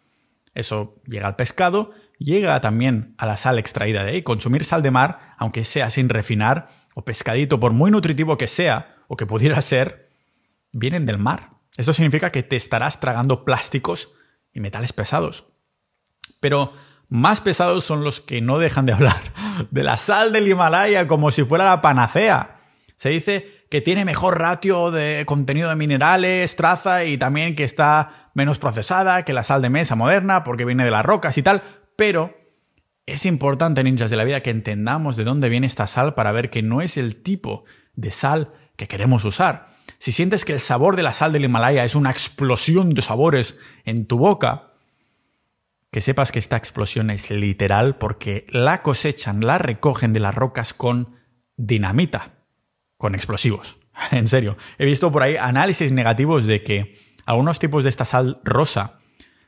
Eso 0.54 0.96
llega 1.06 1.26
al 1.26 1.36
pescado, 1.36 1.90
llega 2.18 2.60
también 2.60 3.14
a 3.18 3.26
la 3.26 3.36
sal 3.36 3.58
extraída 3.58 4.04
de 4.04 4.12
ahí. 4.12 4.22
Consumir 4.22 4.64
sal 4.64 4.82
de 4.82 4.90
mar, 4.90 5.34
aunque 5.38 5.64
sea 5.64 5.90
sin 5.90 6.08
refinar, 6.08 6.68
o 6.94 7.04
pescadito, 7.04 7.60
por 7.60 7.72
muy 7.72 7.90
nutritivo 7.90 8.36
que 8.36 8.46
sea, 8.46 8.96
o 9.08 9.16
que 9.16 9.26
pudiera 9.26 9.60
ser, 9.60 10.10
vienen 10.72 11.06
del 11.06 11.18
mar. 11.18 11.50
Esto 11.76 11.92
significa 11.92 12.32
que 12.32 12.42
te 12.42 12.56
estarás 12.56 13.00
tragando 13.00 13.44
plásticos 13.44 14.14
y 14.52 14.60
metales 14.60 14.92
pesados. 14.92 15.44
Pero 16.40 16.72
más 17.08 17.40
pesados 17.40 17.84
son 17.84 18.02
los 18.02 18.20
que 18.20 18.40
no 18.40 18.58
dejan 18.58 18.86
de 18.86 18.92
hablar 18.92 19.16
de 19.70 19.82
la 19.82 19.96
sal 19.96 20.32
del 20.32 20.48
Himalaya 20.48 21.06
como 21.06 21.30
si 21.30 21.44
fuera 21.44 21.66
la 21.66 21.82
panacea. 21.82 22.60
Se 22.96 23.10
dice 23.10 23.56
que 23.70 23.80
tiene 23.80 24.04
mejor 24.04 24.38
ratio 24.38 24.90
de 24.90 25.24
contenido 25.26 25.68
de 25.68 25.76
minerales, 25.76 26.56
traza 26.56 27.04
y 27.04 27.18
también 27.18 27.56
que 27.56 27.64
está 27.64 28.30
menos 28.34 28.58
procesada 28.58 29.24
que 29.24 29.32
la 29.32 29.42
sal 29.42 29.62
de 29.62 29.70
mesa 29.70 29.96
moderna 29.96 30.44
porque 30.44 30.64
viene 30.64 30.84
de 30.84 30.90
las 30.90 31.04
rocas 31.04 31.36
y 31.36 31.42
tal, 31.42 31.62
pero 31.96 32.36
es 33.06 33.24
importante, 33.24 33.82
ninjas 33.84 34.10
de 34.10 34.16
la 34.16 34.24
vida, 34.24 34.42
que 34.42 34.50
entendamos 34.50 35.16
de 35.16 35.24
dónde 35.24 35.48
viene 35.48 35.66
esta 35.66 35.86
sal 35.86 36.14
para 36.14 36.32
ver 36.32 36.50
que 36.50 36.62
no 36.62 36.82
es 36.82 36.96
el 36.96 37.22
tipo 37.22 37.64
de 37.94 38.10
sal 38.10 38.52
que 38.76 38.88
queremos 38.88 39.24
usar. 39.24 39.68
Si 39.98 40.12
sientes 40.12 40.44
que 40.44 40.52
el 40.52 40.60
sabor 40.60 40.96
de 40.96 41.02
la 41.02 41.12
sal 41.12 41.32
del 41.32 41.44
Himalaya 41.44 41.84
es 41.84 41.94
una 41.94 42.10
explosión 42.10 42.90
de 42.90 43.02
sabores 43.02 43.58
en 43.84 44.06
tu 44.06 44.18
boca, 44.18 44.72
que 45.90 46.00
sepas 46.00 46.32
que 46.32 46.38
esta 46.38 46.56
explosión 46.56 47.10
es 47.10 47.30
literal 47.30 47.96
porque 47.96 48.46
la 48.50 48.82
cosechan, 48.82 49.40
la 49.40 49.58
recogen 49.58 50.12
de 50.12 50.20
las 50.20 50.34
rocas 50.34 50.74
con 50.74 51.16
dinamita, 51.56 52.34
con 52.98 53.14
explosivos. 53.14 53.78
en 54.10 54.28
serio, 54.28 54.56
he 54.78 54.84
visto 54.84 55.10
por 55.10 55.22
ahí 55.22 55.36
análisis 55.36 55.92
negativos 55.92 56.46
de 56.46 56.62
que 56.62 56.98
algunos 57.24 57.58
tipos 57.58 57.84
de 57.84 57.90
esta 57.90 58.04
sal 58.04 58.40
rosa 58.44 58.98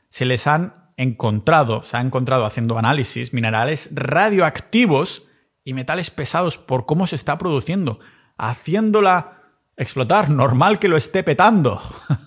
se 0.09 0.25
les 0.25 0.47
han 0.47 0.78
encontrado, 0.99 1.81
se 1.81 1.97
ha 1.97 2.01
encontrado 2.01 2.45
haciendo 2.45 2.77
análisis, 2.77 3.33
minerales 3.33 3.89
radioactivos 3.93 5.23
y 5.63 5.73
metales 5.73 6.11
pesados 6.11 6.57
por 6.57 6.85
cómo 6.85 7.07
se 7.07 7.15
está 7.15 7.37
produciendo, 7.37 7.99
haciéndola 8.37 9.39
explotar, 9.77 10.29
normal 10.29 10.77
que 10.77 10.89
lo 10.89 10.97
esté 10.97 11.23
petando. 11.23 11.81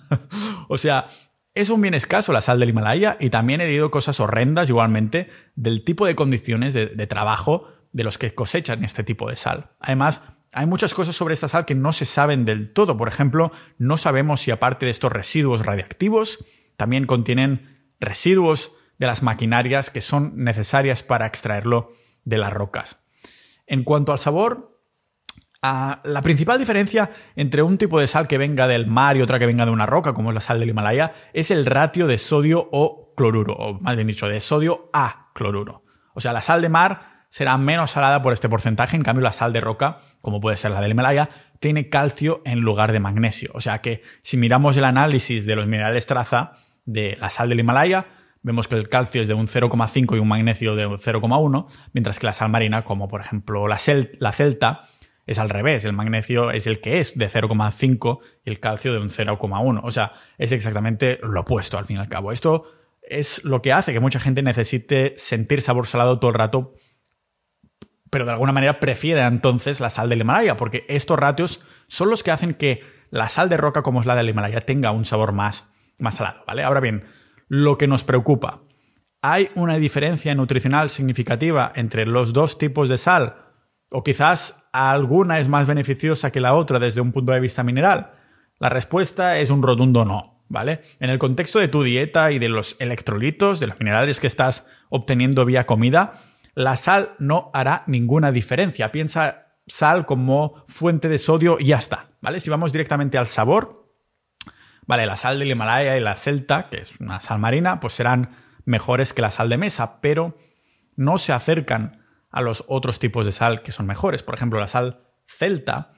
o 0.67 0.77
sea, 0.79 1.07
es 1.53 1.69
un 1.69 1.81
bien 1.81 1.93
escaso 1.93 2.33
la 2.33 2.41
sal 2.41 2.59
del 2.59 2.69
Himalaya 2.69 3.15
y 3.19 3.29
también 3.29 3.61
he 3.61 3.67
leído 3.67 3.91
cosas 3.91 4.19
horrendas 4.19 4.69
igualmente 4.69 5.29
del 5.55 5.83
tipo 5.83 6.07
de 6.07 6.15
condiciones 6.15 6.73
de, 6.73 7.07
trabajo 7.07 7.67
de 7.91 8.03
los 8.03 8.17
que 8.17 8.33
cosechan 8.33 8.83
este 8.83 9.03
tipo 9.03 9.29
de 9.29 9.35
sal. 9.35 9.69
Además, 9.79 10.23
hay 10.51 10.65
muchas 10.65 10.95
cosas 10.95 11.15
sobre 11.15 11.35
esta 11.35 11.47
sal 11.47 11.65
que 11.65 11.75
no 11.75 11.93
se 11.93 12.05
saben 12.05 12.43
del 12.43 12.73
todo. 12.73 12.97
Por 12.97 13.07
ejemplo, 13.07 13.51
no 13.77 13.97
sabemos 13.97 14.41
si 14.41 14.49
aparte 14.49 14.87
de 14.87 14.91
estos 14.91 15.11
residuos 15.11 15.63
radiactivos, 15.63 16.43
también 16.75 17.05
contienen 17.05 17.72
residuos 18.03 18.75
de 18.97 19.07
las 19.07 19.23
maquinarias 19.23 19.89
que 19.89 20.01
son 20.01 20.33
necesarias 20.35 21.03
para 21.03 21.25
extraerlo 21.25 21.91
de 22.23 22.37
las 22.37 22.53
rocas. 22.53 22.99
En 23.65 23.83
cuanto 23.83 24.11
al 24.11 24.19
sabor, 24.19 24.79
la 25.61 26.21
principal 26.21 26.59
diferencia 26.59 27.11
entre 27.35 27.61
un 27.61 27.77
tipo 27.77 27.99
de 27.99 28.07
sal 28.07 28.27
que 28.27 28.37
venga 28.37 28.67
del 28.67 28.85
mar 28.87 29.15
y 29.15 29.21
otra 29.21 29.39
que 29.39 29.45
venga 29.45 29.65
de 29.65 29.71
una 29.71 29.85
roca, 29.85 30.13
como 30.13 30.29
es 30.29 30.35
la 30.35 30.41
sal 30.41 30.59
del 30.59 30.69
Himalaya, 30.69 31.13
es 31.31 31.51
el 31.51 31.65
ratio 31.65 32.07
de 32.07 32.17
sodio 32.17 32.67
o 32.71 33.13
cloruro, 33.15 33.53
o 33.53 33.79
más 33.79 33.95
bien 33.95 34.07
dicho, 34.07 34.27
de 34.27 34.41
sodio 34.41 34.89
a 34.93 35.31
cloruro. 35.33 35.83
O 36.13 36.21
sea, 36.21 36.33
la 36.33 36.41
sal 36.41 36.61
de 36.61 36.69
mar 36.69 37.25
será 37.29 37.57
menos 37.57 37.91
salada 37.91 38.21
por 38.21 38.33
este 38.33 38.49
porcentaje, 38.49 38.95
en 38.95 39.03
cambio 39.03 39.23
la 39.23 39.33
sal 39.33 39.53
de 39.53 39.61
roca, 39.61 40.01
como 40.21 40.41
puede 40.41 40.57
ser 40.57 40.71
la 40.71 40.81
del 40.81 40.91
Himalaya, 40.91 41.29
tiene 41.59 41.89
calcio 41.89 42.41
en 42.45 42.59
lugar 42.59 42.91
de 42.91 42.99
magnesio. 42.99 43.49
O 43.53 43.61
sea 43.61 43.79
que 43.79 44.03
si 44.21 44.35
miramos 44.37 44.75
el 44.75 44.83
análisis 44.83 45.45
de 45.45 45.55
los 45.55 45.65
minerales 45.65 46.05
traza 46.05 46.53
de 46.85 47.17
la 47.19 47.29
sal 47.29 47.49
del 47.49 47.59
Himalaya, 47.59 48.07
vemos 48.41 48.67
que 48.67 48.75
el 48.75 48.89
calcio 48.89 49.21
es 49.21 49.27
de 49.27 49.33
un 49.33 49.47
0,5 49.47 50.15
y 50.15 50.19
un 50.19 50.27
magnesio 50.27 50.75
de 50.75 50.85
un 50.85 50.97
0,1, 50.97 51.65
mientras 51.93 52.19
que 52.19 52.25
la 52.27 52.33
sal 52.33 52.49
marina, 52.49 52.83
como 52.83 53.07
por 53.07 53.21
ejemplo 53.21 53.67
la, 53.67 53.77
la 54.19 54.31
celta, 54.31 54.89
es 55.25 55.39
al 55.39 55.49
revés, 55.49 55.85
el 55.85 55.93
magnesio 55.93 56.51
es 56.51 56.67
el 56.67 56.81
que 56.81 56.99
es 56.99 57.17
de 57.17 57.27
0,5 57.27 58.19
y 58.43 58.49
el 58.49 58.59
calcio 58.59 58.91
de 58.91 58.99
un 58.99 59.09
0,1. 59.09 59.79
O 59.83 59.91
sea, 59.91 60.13
es 60.37 60.51
exactamente 60.51 61.19
lo 61.23 61.41
opuesto 61.41 61.77
al 61.77 61.85
fin 61.85 61.97
y 61.97 61.99
al 61.99 62.09
cabo. 62.09 62.31
Esto 62.31 62.65
es 63.01 63.43
lo 63.45 63.61
que 63.61 63.71
hace 63.71 63.93
que 63.93 63.99
mucha 63.99 64.19
gente 64.19 64.41
necesite 64.41 65.13
sentir 65.17 65.61
sabor 65.61 65.87
salado 65.87 66.19
todo 66.19 66.31
el 66.31 66.35
rato, 66.35 66.75
pero 68.09 68.25
de 68.25 68.31
alguna 68.31 68.51
manera 68.51 68.79
prefiere 68.79 69.21
entonces 69.21 69.79
la 69.79 69.89
sal 69.89 70.09
del 70.09 70.21
Himalaya, 70.21 70.57
porque 70.57 70.85
estos 70.89 71.17
ratios 71.17 71.61
son 71.87 72.09
los 72.09 72.21
que 72.21 72.31
hacen 72.31 72.53
que 72.53 72.83
la 73.09 73.29
sal 73.29 73.49
de 73.49 73.57
roca 73.57 73.81
como 73.81 74.01
es 74.01 74.05
la 74.05 74.15
del 74.15 74.29
Himalaya 74.29 74.61
tenga 74.61 74.91
un 74.91 75.05
sabor 75.05 75.31
más, 75.31 75.72
más 75.99 76.15
salado, 76.15 76.43
¿vale? 76.47 76.63
Ahora 76.63 76.79
bien, 76.79 77.05
lo 77.47 77.77
que 77.77 77.87
nos 77.87 78.03
preocupa, 78.03 78.61
¿hay 79.21 79.49
una 79.55 79.77
diferencia 79.77 80.33
nutricional 80.35 80.89
significativa 80.89 81.71
entre 81.75 82.05
los 82.05 82.33
dos 82.33 82.57
tipos 82.57 82.89
de 82.89 82.97
sal? 82.97 83.35
¿O 83.91 84.03
quizás 84.03 84.69
alguna 84.73 85.39
es 85.39 85.49
más 85.49 85.67
beneficiosa 85.67 86.31
que 86.31 86.41
la 86.41 86.55
otra 86.55 86.79
desde 86.79 87.01
un 87.01 87.11
punto 87.11 87.31
de 87.31 87.39
vista 87.39 87.63
mineral? 87.63 88.13
La 88.59 88.69
respuesta 88.69 89.37
es 89.37 89.49
un 89.49 89.61
rotundo 89.61 90.03
no, 90.05 90.43
¿vale? 90.49 90.81
En 90.99 91.09
el 91.09 91.19
contexto 91.19 91.59
de 91.59 91.67
tu 91.67 91.83
dieta 91.83 92.31
y 92.31 92.39
de 92.39 92.49
los 92.49 92.79
electrolitos, 92.79 93.59
de 93.59 93.67
los 93.67 93.79
minerales 93.79 94.19
que 94.19 94.27
estás 94.27 94.69
obteniendo 94.89 95.45
vía 95.45 95.65
comida, 95.65 96.21
la 96.55 96.77
sal 96.77 97.15
no 97.19 97.51
hará 97.53 97.83
ninguna 97.87 98.31
diferencia. 98.31 98.91
Piensa 98.91 99.47
sal 99.67 100.05
como 100.05 100.63
fuente 100.67 101.09
de 101.09 101.17
sodio 101.17 101.57
y 101.59 101.67
ya 101.67 101.77
está, 101.77 102.11
¿vale? 102.21 102.39
Si 102.39 102.49
vamos 102.49 102.71
directamente 102.71 103.17
al 103.17 103.27
sabor, 103.27 103.82
vale, 104.85 105.05
la 105.05 105.15
sal 105.15 105.39
del 105.39 105.51
Himalaya 105.51 105.97
y 105.97 106.01
la 106.01 106.15
celta, 106.15 106.69
que 106.69 106.77
es 106.77 106.99
una 106.99 107.21
sal 107.21 107.39
marina, 107.39 107.79
pues 107.79 107.93
serán 107.93 108.35
mejores 108.65 109.13
que 109.13 109.21
la 109.21 109.31
sal 109.31 109.49
de 109.49 109.57
mesa, 109.57 110.01
pero 110.01 110.37
no 110.95 111.17
se 111.17 111.33
acercan 111.33 112.03
a 112.31 112.41
los 112.41 112.63
otros 112.67 112.99
tipos 112.99 113.25
de 113.25 113.31
sal 113.31 113.61
que 113.61 113.71
son 113.71 113.85
mejores. 113.85 114.23
Por 114.23 114.35
ejemplo, 114.35 114.59
la 114.59 114.67
sal 114.67 115.01
celta 115.25 115.93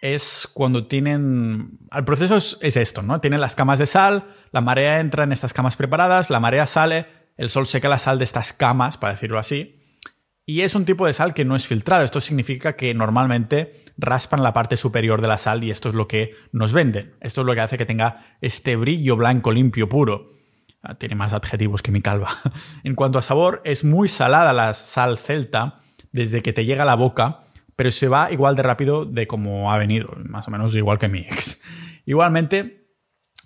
es 0.00 0.48
cuando 0.52 0.86
tienen... 0.86 1.78
El 1.92 2.04
proceso 2.04 2.36
es, 2.36 2.76
esto, 2.76 3.02
¿no? 3.02 3.20
Tienen 3.20 3.40
las 3.40 3.54
camas 3.54 3.78
de 3.78 3.86
sal, 3.86 4.34
la 4.50 4.60
marea 4.60 5.00
entra 5.00 5.24
en 5.24 5.32
estas 5.32 5.52
camas 5.52 5.76
preparadas, 5.76 6.30
la 6.30 6.40
marea 6.40 6.66
sale, 6.66 7.06
el 7.36 7.50
sol 7.50 7.66
seca 7.66 7.88
la 7.88 7.98
sal 7.98 8.18
de 8.18 8.24
estas 8.24 8.52
camas, 8.52 8.96
para 8.96 9.12
decirlo 9.12 9.38
así, 9.38 9.79
y 10.46 10.62
es 10.62 10.74
un 10.74 10.84
tipo 10.84 11.06
de 11.06 11.12
sal 11.12 11.34
que 11.34 11.44
no 11.44 11.54
es 11.54 11.66
filtrado. 11.66 12.04
Esto 12.04 12.20
significa 12.20 12.74
que 12.74 12.92
normalmente 12.94 13.84
raspan 13.96 14.42
la 14.42 14.52
parte 14.52 14.76
superior 14.76 15.20
de 15.20 15.28
la 15.28 15.38
sal 15.38 15.62
y 15.62 15.70
esto 15.70 15.88
es 15.88 15.94
lo 15.94 16.08
que 16.08 16.34
nos 16.52 16.72
venden. 16.72 17.14
Esto 17.20 17.42
es 17.42 17.46
lo 17.46 17.54
que 17.54 17.60
hace 17.60 17.78
que 17.78 17.86
tenga 17.86 18.36
este 18.40 18.76
brillo 18.76 19.16
blanco, 19.16 19.52
limpio, 19.52 19.88
puro. 19.88 20.30
Ah, 20.82 20.94
tiene 20.94 21.14
más 21.14 21.32
adjetivos 21.32 21.82
que 21.82 21.92
mi 21.92 22.00
calva. 22.00 22.36
en 22.84 22.94
cuanto 22.94 23.18
a 23.18 23.22
sabor, 23.22 23.60
es 23.64 23.84
muy 23.84 24.08
salada 24.08 24.52
la 24.52 24.74
sal 24.74 25.18
celta 25.18 25.80
desde 26.10 26.42
que 26.42 26.52
te 26.52 26.64
llega 26.64 26.82
a 26.82 26.86
la 26.86 26.96
boca, 26.96 27.44
pero 27.76 27.90
se 27.90 28.08
va 28.08 28.32
igual 28.32 28.56
de 28.56 28.62
rápido 28.62 29.04
de 29.04 29.26
como 29.26 29.72
ha 29.72 29.78
venido, 29.78 30.10
más 30.24 30.48
o 30.48 30.50
menos 30.50 30.74
igual 30.74 30.98
que 30.98 31.08
mi 31.08 31.20
ex. 31.20 31.62
Igualmente, 32.06 32.88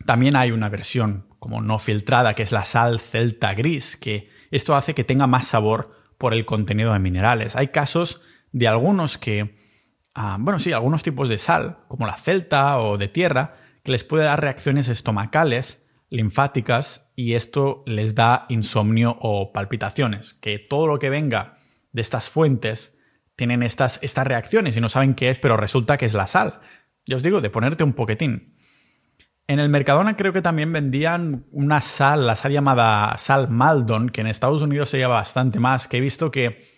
también 0.06 0.36
hay 0.36 0.52
una 0.52 0.68
versión 0.70 1.28
como 1.38 1.60
no 1.60 1.78
filtrada, 1.78 2.34
que 2.34 2.44
es 2.44 2.52
la 2.52 2.64
sal 2.64 3.00
celta 3.00 3.52
gris, 3.52 3.96
que 3.96 4.30
esto 4.50 4.74
hace 4.74 4.94
que 4.94 5.04
tenga 5.04 5.26
más 5.26 5.48
sabor 5.48 6.03
por 6.24 6.32
el 6.32 6.46
contenido 6.46 6.94
de 6.94 7.00
minerales. 7.00 7.54
Hay 7.54 7.68
casos 7.68 8.22
de 8.50 8.66
algunos 8.66 9.18
que, 9.18 9.58
ah, 10.14 10.38
bueno, 10.40 10.58
sí, 10.58 10.72
algunos 10.72 11.02
tipos 11.02 11.28
de 11.28 11.36
sal, 11.36 11.80
como 11.86 12.06
la 12.06 12.16
celta 12.16 12.78
o 12.78 12.96
de 12.96 13.08
tierra, 13.08 13.56
que 13.82 13.92
les 13.92 14.04
puede 14.04 14.24
dar 14.24 14.40
reacciones 14.40 14.88
estomacales 14.88 15.86
linfáticas 16.08 17.12
y 17.14 17.34
esto 17.34 17.82
les 17.84 18.14
da 18.14 18.46
insomnio 18.48 19.18
o 19.20 19.52
palpitaciones, 19.52 20.32
que 20.32 20.58
todo 20.58 20.86
lo 20.86 20.98
que 20.98 21.10
venga 21.10 21.58
de 21.92 22.00
estas 22.00 22.30
fuentes 22.30 22.96
tienen 23.36 23.62
estas, 23.62 24.02
estas 24.02 24.26
reacciones 24.26 24.78
y 24.78 24.80
no 24.80 24.88
saben 24.88 25.12
qué 25.12 25.28
es, 25.28 25.38
pero 25.38 25.58
resulta 25.58 25.98
que 25.98 26.06
es 26.06 26.14
la 26.14 26.26
sal. 26.26 26.60
Ya 27.04 27.16
os 27.16 27.22
digo, 27.22 27.42
de 27.42 27.50
ponerte 27.50 27.84
un 27.84 27.92
poquitín. 27.92 28.56
En 29.46 29.58
el 29.58 29.68
Mercadona 29.68 30.16
creo 30.16 30.32
que 30.32 30.40
también 30.40 30.72
vendían 30.72 31.44
una 31.52 31.82
sal, 31.82 32.26
la 32.26 32.34
sal 32.34 32.52
llamada 32.52 33.16
sal 33.18 33.50
Maldon, 33.50 34.08
que 34.08 34.22
en 34.22 34.26
Estados 34.26 34.62
Unidos 34.62 34.88
se 34.88 34.96
lleva 34.96 35.14
bastante 35.14 35.60
más, 35.60 35.86
que 35.86 35.98
he 35.98 36.00
visto 36.00 36.30
que 36.30 36.72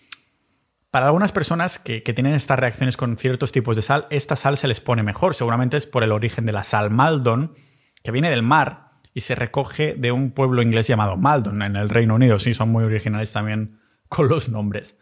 para 0.90 1.06
algunas 1.06 1.30
personas 1.30 1.78
que, 1.78 2.02
que, 2.02 2.12
tienen 2.12 2.34
estas 2.34 2.58
reacciones 2.58 2.96
con 2.96 3.18
ciertos 3.18 3.52
tipos 3.52 3.76
de 3.76 3.82
sal, 3.82 4.06
esta 4.10 4.34
sal 4.34 4.56
se 4.56 4.66
les 4.66 4.80
pone 4.80 5.02
mejor. 5.02 5.34
Seguramente 5.34 5.76
es 5.76 5.86
por 5.86 6.02
el 6.02 6.10
origen 6.10 6.46
de 6.46 6.52
la 6.52 6.64
sal 6.64 6.90
Maldon, 6.90 7.54
que 8.02 8.10
viene 8.10 8.30
del 8.30 8.42
mar 8.42 8.86
y 9.12 9.20
se 9.20 9.34
recoge 9.34 9.94
de 9.94 10.10
un 10.10 10.30
pueblo 10.32 10.62
inglés 10.62 10.88
llamado 10.88 11.16
Maldon, 11.16 11.62
en 11.62 11.76
el 11.76 11.88
Reino 11.88 12.14
Unido. 12.14 12.38
Sí, 12.38 12.54
son 12.54 12.70
muy 12.70 12.82
originales 12.82 13.32
también 13.32 13.78
con 14.08 14.28
los 14.28 14.48
nombres. 14.48 14.98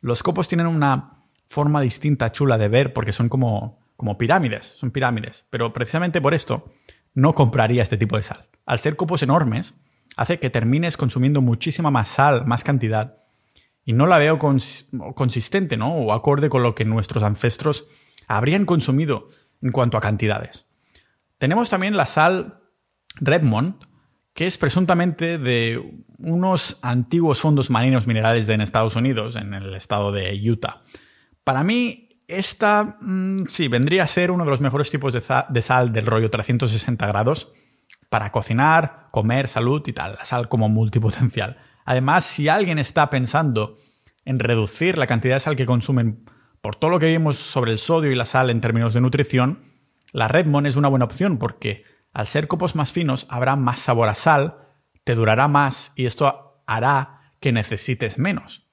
Los 0.00 0.22
copos 0.22 0.48
tienen 0.48 0.66
una 0.66 1.24
forma 1.46 1.80
distinta, 1.80 2.30
chula 2.30 2.58
de 2.58 2.68
ver, 2.68 2.92
porque 2.92 3.12
son 3.12 3.28
como, 3.28 3.80
como 3.96 4.16
pirámides, 4.18 4.66
son 4.66 4.90
pirámides. 4.90 5.46
Pero 5.50 5.72
precisamente 5.72 6.20
por 6.20 6.34
esto 6.34 6.72
no 7.14 7.34
compraría 7.34 7.82
este 7.82 7.96
tipo 7.96 8.16
de 8.16 8.22
sal. 8.22 8.46
Al 8.66 8.78
ser 8.78 8.96
copos 8.96 9.22
enormes, 9.22 9.74
hace 10.16 10.38
que 10.38 10.50
termines 10.50 10.96
consumiendo 10.96 11.40
muchísima 11.40 11.90
más 11.90 12.08
sal, 12.08 12.46
más 12.46 12.64
cantidad, 12.64 13.18
y 13.84 13.94
no 13.94 14.06
la 14.06 14.18
veo 14.18 14.38
consistente, 14.38 15.76
¿no? 15.76 15.94
O 15.94 16.12
acorde 16.12 16.50
con 16.50 16.62
lo 16.62 16.74
que 16.74 16.84
nuestros 16.84 17.22
ancestros 17.22 17.86
habrían 18.26 18.66
consumido 18.66 19.28
en 19.62 19.72
cuanto 19.72 19.96
a 19.96 20.02
cantidades. 20.02 20.66
Tenemos 21.38 21.70
también 21.70 21.96
la 21.96 22.04
sal 22.04 22.60
Redmond, 23.16 23.76
que 24.34 24.46
es 24.46 24.58
presuntamente 24.58 25.38
de 25.38 26.04
unos 26.18 26.78
antiguos 26.82 27.40
fondos 27.40 27.70
marinos 27.70 28.06
minerales 28.06 28.48
en 28.48 28.60
Estados 28.60 28.94
Unidos, 28.94 29.36
en 29.36 29.54
el 29.54 29.74
estado 29.74 30.12
de 30.12 30.38
Utah. 30.50 30.82
Para 31.42 31.64
mí, 31.64 32.07
esta 32.28 32.98
mm, 33.00 33.46
sí 33.48 33.68
vendría 33.68 34.04
a 34.04 34.06
ser 34.06 34.30
uno 34.30 34.44
de 34.44 34.50
los 34.50 34.60
mejores 34.60 34.90
tipos 34.90 35.12
de, 35.12 35.62
sal 35.62 35.92
del 35.92 36.06
rollo 36.06 36.30
360 36.30 37.06
grados 37.06 37.52
para 38.10 38.30
cocinar, 38.30 39.08
comer, 39.10 39.48
salud 39.48 39.82
y 39.86 39.92
tal, 39.92 40.12
la 40.12 40.24
sal 40.24 40.48
como 40.48 40.68
multipotencial. 40.68 41.56
Además, 41.84 42.24
si 42.24 42.48
alguien 42.48 42.78
está 42.78 43.08
pensando 43.08 43.78
en 44.26 44.38
reducir 44.38 44.98
la 44.98 45.06
cantidad 45.06 45.36
de 45.36 45.40
sal 45.40 45.56
que 45.56 45.66
consumen 45.66 46.26
por 46.60 46.76
todo 46.76 46.90
lo 46.90 47.00
que 47.00 47.06
vimos 47.06 47.38
sobre 47.38 47.72
el 47.72 47.78
sodio 47.78 48.12
y 48.12 48.14
la 48.14 48.26
sal 48.26 48.50
en 48.50 48.60
términos 48.60 48.92
de 48.92 49.00
nutrición, 49.00 49.62
la 50.12 50.28
Redmond 50.28 50.66
es 50.66 50.76
una 50.76 50.88
buena 50.88 51.06
opción 51.06 51.38
porque 51.38 51.84
al 52.12 52.26
ser 52.26 52.46
copos 52.46 52.74
más 52.74 52.92
finos 52.92 53.26
habrá 53.30 53.56
más 53.56 53.80
sabor 53.80 54.08
a 54.08 54.14
sal, 54.14 54.58
te 55.04 55.14
durará 55.14 55.48
más 55.48 55.92
y 55.96 56.04
esto 56.04 56.62
hará 56.66 57.32
que 57.40 57.52
necesites 57.52 58.18
menos. 58.18 58.67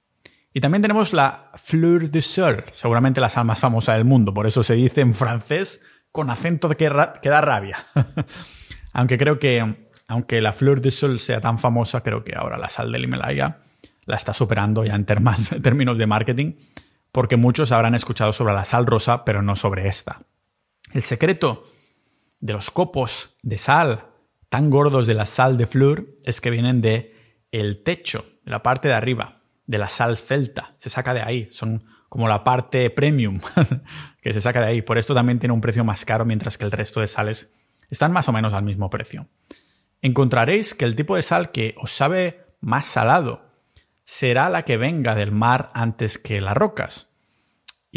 Y 0.55 0.61
también 0.61 0.81
tenemos 0.81 1.11
la 1.11 1.51
Fleur 1.55 2.09
de 2.09 2.21
Sol, 2.21 2.63
seguramente 2.71 3.19
la 3.19 3.27
sal 3.27 3.43
más 3.43 3.59
famosa 3.59 3.91
del 3.91 4.05
mundo, 4.05 4.33
por 4.33 4.47
eso 4.47 4.63
se 4.63 4.75
dice 4.75 5.01
en 5.01 5.13
francés 5.13 5.85
con 6.13 6.29
acento 6.29 6.69
que, 6.69 6.89
que 7.21 7.29
da 7.29 7.41
rabia. 7.41 7.85
aunque 8.93 9.17
creo 9.17 9.37
que, 9.37 9.89
aunque 10.07 10.39
la 10.39 10.53
Fleur 10.53 10.79
de 10.79 10.91
Sol 10.91 11.19
sea 11.19 11.41
tan 11.41 11.59
famosa, 11.59 12.03
creo 12.03 12.23
que 12.23 12.37
ahora 12.37 12.57
la 12.57 12.69
sal 12.69 12.89
del 12.93 13.03
Himalaya 13.03 13.57
la 14.05 14.15
está 14.15 14.33
superando 14.33 14.85
ya 14.85 14.95
en 14.95 15.03
términos 15.03 15.97
de 15.97 16.07
marketing, 16.07 16.53
porque 17.11 17.35
muchos 17.35 17.73
habrán 17.73 17.93
escuchado 17.93 18.31
sobre 18.31 18.53
la 18.53 18.63
sal 18.63 18.85
rosa, 18.85 19.25
pero 19.25 19.41
no 19.41 19.57
sobre 19.57 19.89
esta. 19.89 20.21
El 20.93 21.03
secreto 21.03 21.65
de 22.39 22.53
los 22.53 22.71
copos 22.71 23.35
de 23.43 23.57
sal 23.57 24.05
tan 24.47 24.69
gordos 24.69 25.05
de 25.05 25.15
la 25.15 25.25
sal 25.25 25.57
de 25.57 25.67
flur 25.67 26.15
es 26.23 26.39
que 26.39 26.49
vienen 26.49 26.79
de 26.79 27.13
el 27.51 27.83
techo, 27.83 28.23
de 28.45 28.51
la 28.51 28.63
parte 28.63 28.87
de 28.87 28.93
arriba, 28.93 29.34
de 29.67 29.77
la 29.77 29.89
sal 29.89 30.17
celta. 30.17 30.75
Se 30.77 30.89
saca 30.89 31.13
de 31.13 31.21
ahí. 31.21 31.47
Son 31.51 31.85
como 32.09 32.27
la 32.27 32.43
parte 32.43 32.89
premium 32.89 33.39
que 34.21 34.33
se 34.33 34.41
saca 34.41 34.61
de 34.61 34.67
ahí. 34.67 34.81
Por 34.81 34.97
esto 34.97 35.13
también 35.13 35.39
tiene 35.39 35.53
un 35.53 35.61
precio 35.61 35.83
más 35.83 36.05
caro, 36.05 36.25
mientras 36.25 36.57
que 36.57 36.65
el 36.65 36.71
resto 36.71 37.01
de 37.01 37.07
sales 37.07 37.53
están 37.89 38.11
más 38.11 38.27
o 38.29 38.31
menos 38.31 38.53
al 38.53 38.63
mismo 38.63 38.89
precio. 38.89 39.27
Encontraréis 40.01 40.73
que 40.73 40.85
el 40.85 40.95
tipo 40.95 41.15
de 41.15 41.21
sal 41.21 41.51
que 41.51 41.75
os 41.77 41.91
sabe 41.91 42.45
más 42.61 42.85
salado 42.85 43.45
será 44.03 44.49
la 44.49 44.63
que 44.63 44.77
venga 44.77 45.15
del 45.15 45.31
mar 45.31 45.71
antes 45.73 46.17
que 46.17 46.41
las 46.41 46.55
rocas 46.55 47.09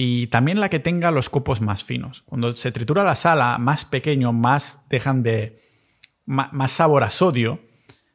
y 0.01 0.29
también 0.29 0.61
la 0.61 0.71
que 0.71 0.79
tenga 0.79 1.11
los 1.11 1.29
copos 1.29 1.61
más 1.61 1.83
finos. 1.83 2.23
Cuando 2.23 2.55
se 2.55 2.71
tritura 2.71 3.03
la 3.03 3.17
sal 3.17 3.59
más 3.59 3.85
pequeño, 3.85 4.33
más 4.33 4.89
dejan 4.89 5.25
de 5.25 5.61
más 6.25 6.71
sabor 6.71 7.03
a 7.03 7.11
sodio, 7.11 7.61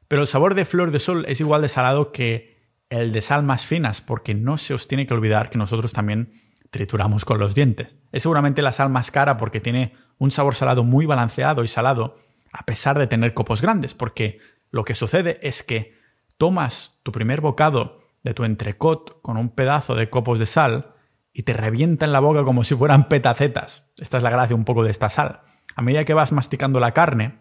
pero 0.07 0.21
el 0.21 0.27
sabor 0.27 0.55
de 0.55 0.65
flor 0.65 0.91
de 0.91 0.99
sol 0.99 1.25
es 1.27 1.41
igual 1.41 1.61
de 1.61 1.67
salado 1.67 2.11
que 2.11 2.52
el 3.01 3.11
de 3.11 3.21
sal 3.21 3.43
más 3.43 3.65
finas, 3.65 4.01
porque 4.01 4.33
no 4.33 4.57
se 4.57 4.73
os 4.73 4.87
tiene 4.87 5.07
que 5.07 5.13
olvidar 5.13 5.49
que 5.49 5.57
nosotros 5.57 5.93
también 5.93 6.41
trituramos 6.69 7.25
con 7.25 7.39
los 7.39 7.55
dientes. 7.55 7.95
Es 8.11 8.23
seguramente 8.23 8.61
la 8.61 8.73
sal 8.73 8.89
más 8.89 9.11
cara 9.11 9.37
porque 9.37 9.59
tiene 9.59 9.93
un 10.17 10.31
sabor 10.31 10.55
salado 10.55 10.83
muy 10.83 11.05
balanceado 11.05 11.63
y 11.63 11.67
salado, 11.67 12.17
a 12.51 12.65
pesar 12.65 12.99
de 12.99 13.07
tener 13.07 13.33
copos 13.33 13.61
grandes, 13.61 13.93
porque 13.93 14.39
lo 14.71 14.83
que 14.83 14.95
sucede 14.95 15.39
es 15.41 15.63
que 15.63 15.97
tomas 16.37 16.99
tu 17.03 17.11
primer 17.11 17.41
bocado 17.41 18.01
de 18.23 18.33
tu 18.33 18.43
entrecot 18.43 19.21
con 19.21 19.37
un 19.37 19.49
pedazo 19.49 19.95
de 19.95 20.09
copos 20.09 20.39
de 20.39 20.45
sal, 20.45 20.93
y 21.33 21.43
te 21.43 21.53
revienta 21.53 22.05
en 22.05 22.11
la 22.11 22.19
boca 22.19 22.43
como 22.43 22.63
si 22.63 22.75
fueran 22.75 23.09
petacetas. 23.09 23.91
Esta 23.97 24.17
es 24.17 24.23
la 24.23 24.29
gracia 24.29 24.55
un 24.55 24.65
poco 24.65 24.83
de 24.83 24.91
esta 24.91 25.09
sal. 25.09 25.41
A 25.75 25.81
medida 25.81 26.05
que 26.05 26.13
vas 26.13 26.31
masticando 26.31 26.79
la 26.79 26.91
carne, 26.93 27.39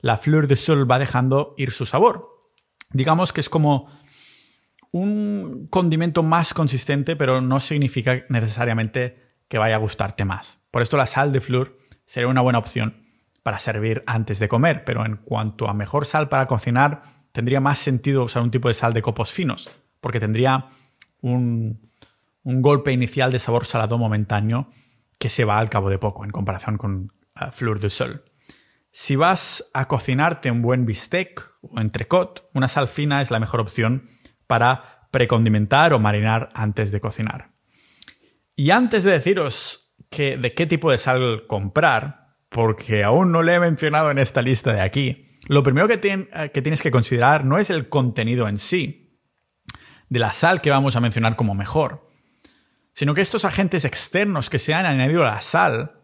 la 0.00 0.16
fleur 0.16 0.48
de 0.48 0.56
sol 0.56 0.90
va 0.90 0.98
dejando 0.98 1.54
ir 1.58 1.70
su 1.70 1.84
sabor. 1.84 2.30
digamos 2.90 3.32
que 3.32 3.40
es 3.40 3.48
como 3.48 3.90
un 4.94 5.66
condimento 5.70 6.22
más 6.22 6.54
consistente, 6.54 7.16
pero 7.16 7.40
no 7.40 7.58
significa 7.58 8.22
necesariamente 8.28 9.18
que 9.48 9.58
vaya 9.58 9.74
a 9.74 9.80
gustarte 9.80 10.24
más. 10.24 10.60
Por 10.70 10.82
esto 10.82 10.96
la 10.96 11.06
sal 11.06 11.32
de 11.32 11.40
flúor 11.40 11.80
sería 12.06 12.28
una 12.28 12.42
buena 12.42 12.60
opción 12.60 13.02
para 13.42 13.58
servir 13.58 14.04
antes 14.06 14.38
de 14.38 14.46
comer, 14.46 14.84
pero 14.84 15.04
en 15.04 15.16
cuanto 15.16 15.68
a 15.68 15.74
mejor 15.74 16.06
sal 16.06 16.28
para 16.28 16.46
cocinar, 16.46 17.02
tendría 17.32 17.60
más 17.60 17.80
sentido 17.80 18.22
usar 18.22 18.44
un 18.44 18.52
tipo 18.52 18.68
de 18.68 18.74
sal 18.74 18.92
de 18.92 19.02
copos 19.02 19.32
finos, 19.32 19.68
porque 20.00 20.20
tendría 20.20 20.68
un, 21.20 21.82
golpe 22.44 22.92
inicial 22.92 23.32
de 23.32 23.40
sabor 23.40 23.66
salado 23.66 23.98
momentáneo 23.98 24.70
que 25.18 25.28
se 25.28 25.44
va 25.44 25.58
al 25.58 25.70
cabo 25.70 25.90
de 25.90 25.98
poco 25.98 26.24
en 26.24 26.30
comparación 26.30 26.78
con 26.78 27.12
uh, 27.34 27.50
fleur 27.50 27.80
de 27.80 27.90
sol. 27.90 28.22
Si 28.92 29.16
vas 29.16 29.72
a 29.74 29.88
cocinarte 29.88 30.52
un 30.52 30.62
buen 30.62 30.86
bistec 30.86 31.50
o 31.62 31.80
entrecot, 31.80 32.48
una 32.54 32.68
sal 32.68 32.86
fina 32.86 33.22
es 33.22 33.32
la 33.32 33.40
mejor 33.40 33.58
opción 33.58 34.08
para 34.46 35.08
precondimentar 35.10 35.92
o 35.92 35.98
marinar 35.98 36.48
antes 36.54 36.90
de 36.90 37.00
cocinar. 37.00 37.50
Y 38.56 38.70
antes 38.70 39.04
de 39.04 39.12
deciros 39.12 39.94
que, 40.10 40.36
de 40.36 40.54
qué 40.54 40.66
tipo 40.66 40.90
de 40.90 40.98
sal 40.98 41.44
comprar, 41.46 42.36
porque 42.48 43.04
aún 43.04 43.32
no 43.32 43.42
le 43.42 43.54
he 43.54 43.60
mencionado 43.60 44.10
en 44.10 44.18
esta 44.18 44.42
lista 44.42 44.72
de 44.72 44.80
aquí, 44.80 45.38
lo 45.46 45.62
primero 45.62 45.88
que, 45.88 46.00
eh, 46.02 46.50
que 46.52 46.62
tienes 46.62 46.82
que 46.82 46.90
considerar 46.90 47.44
no 47.44 47.58
es 47.58 47.70
el 47.70 47.88
contenido 47.88 48.48
en 48.48 48.58
sí 48.58 49.20
de 50.08 50.18
la 50.18 50.32
sal 50.32 50.60
que 50.60 50.70
vamos 50.70 50.96
a 50.96 51.00
mencionar 51.00 51.36
como 51.36 51.54
mejor, 51.54 52.10
sino 52.92 53.14
que 53.14 53.20
estos 53.20 53.44
agentes 53.44 53.84
externos 53.84 54.50
que 54.50 54.58
se 54.58 54.74
han 54.74 54.86
añadido 54.86 55.22
a 55.22 55.34
la 55.34 55.40
sal, 55.40 56.00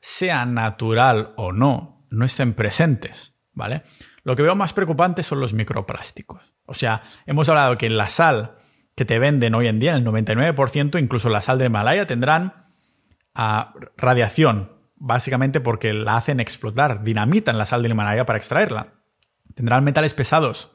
sea 0.00 0.46
natural 0.46 1.32
o 1.36 1.52
no, 1.52 2.06
no 2.10 2.24
estén 2.24 2.54
presentes, 2.54 3.34
¿vale? 3.52 3.82
Lo 4.22 4.36
que 4.36 4.42
veo 4.42 4.54
más 4.54 4.72
preocupante 4.72 5.22
son 5.22 5.40
los 5.40 5.54
microplásticos. 5.54 6.54
O 6.68 6.74
sea, 6.74 7.02
hemos 7.26 7.48
hablado 7.48 7.78
que 7.78 7.88
la 7.88 8.08
sal 8.08 8.58
que 8.94 9.06
te 9.06 9.18
venden 9.18 9.54
hoy 9.54 9.68
en 9.68 9.78
día, 9.78 9.94
el 9.94 10.04
99%, 10.04 11.00
incluso 11.00 11.30
la 11.30 11.40
sal 11.40 11.58
de 11.58 11.66
Himalaya, 11.66 12.06
tendrán 12.06 12.66
ah, 13.34 13.72
radiación, 13.96 14.72
básicamente 14.96 15.60
porque 15.60 15.94
la 15.94 16.16
hacen 16.16 16.40
explotar, 16.40 17.02
dinamitan 17.02 17.56
la 17.56 17.64
sal 17.64 17.82
de 17.82 17.88
Himalaya 17.88 18.26
para 18.26 18.38
extraerla. 18.38 18.94
Tendrán 19.54 19.82
metales 19.82 20.12
pesados. 20.12 20.72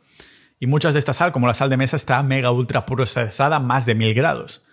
Y 0.59 0.65
muchas 0.65 0.93
de 0.93 0.99
esta 0.99 1.13
sal, 1.13 1.31
como 1.31 1.45
la 1.45 1.53
sal 1.53 1.69
de 1.69 1.77
mesa, 1.77 1.95
está 1.95 2.23
mega 2.23 2.49
ultra 2.51 2.85
procesada, 2.85 3.59
más 3.59 3.85
de 3.85 3.93
mil 3.93 4.13
grados. 4.15 4.63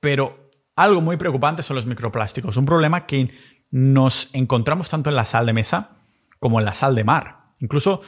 Pero 0.00 0.50
algo 0.76 1.00
muy 1.02 1.16
preocupante 1.18 1.62
son 1.62 1.76
los 1.76 1.86
microplásticos. 1.86 2.56
Un 2.56 2.64
problema 2.64 3.04
que 3.04 3.34
nos 3.70 4.30
encontramos 4.32 4.88
tanto 4.88 5.10
en 5.10 5.16
la 5.16 5.26
sal 5.26 5.44
de 5.44 5.52
mesa 5.52 5.98
como 6.38 6.58
en 6.58 6.64
la 6.64 6.74
sal 6.74 6.94
de 6.94 7.04
mar. 7.04 7.44
Incluso 7.60 8.02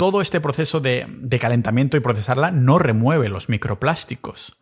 todo 0.00 0.22
este 0.22 0.40
proceso 0.40 0.80
de, 0.80 1.38
calentamiento 1.38 1.98
y 1.98 2.00
procesarla 2.00 2.50
no 2.50 2.78
remueve 2.78 3.28
los 3.28 3.50
microplásticos. 3.50 4.56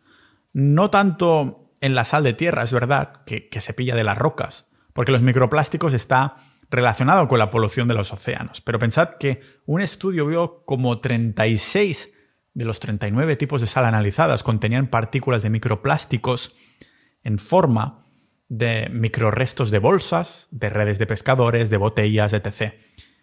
No 0.51 0.89
tanto 0.89 1.71
en 1.79 1.95
la 1.95 2.03
sal 2.03 2.25
de 2.25 2.33
tierra, 2.33 2.63
es 2.63 2.73
verdad, 2.73 3.23
que, 3.25 3.47
que 3.47 3.61
se 3.61 3.73
pilla 3.73 3.95
de 3.95 4.03
las 4.03 4.17
rocas, 4.17 4.67
porque 4.91 5.13
los 5.13 5.21
microplásticos 5.21 5.93
está 5.93 6.35
relacionado 6.69 7.29
con 7.29 7.39
la 7.39 7.51
polución 7.51 7.87
de 7.87 7.93
los 7.93 8.11
océanos. 8.11 8.59
Pero 8.59 8.79
pensad 8.79 9.11
que 9.17 9.39
un 9.65 9.79
estudio 9.79 10.27
vio 10.27 10.65
como 10.65 10.99
36 10.99 12.13
de 12.53 12.65
los 12.65 12.81
39 12.81 13.37
tipos 13.37 13.61
de 13.61 13.67
sal 13.67 13.85
analizadas 13.85 14.43
contenían 14.43 14.87
partículas 14.87 15.41
de 15.41 15.51
microplásticos 15.51 16.57
en 17.23 17.39
forma 17.39 18.05
de 18.49 18.89
microrestos 18.91 19.71
de 19.71 19.79
bolsas, 19.79 20.49
de 20.51 20.69
redes 20.69 20.99
de 20.99 21.07
pescadores, 21.07 21.69
de 21.69 21.77
botellas, 21.77 22.33
etc. 22.33 22.73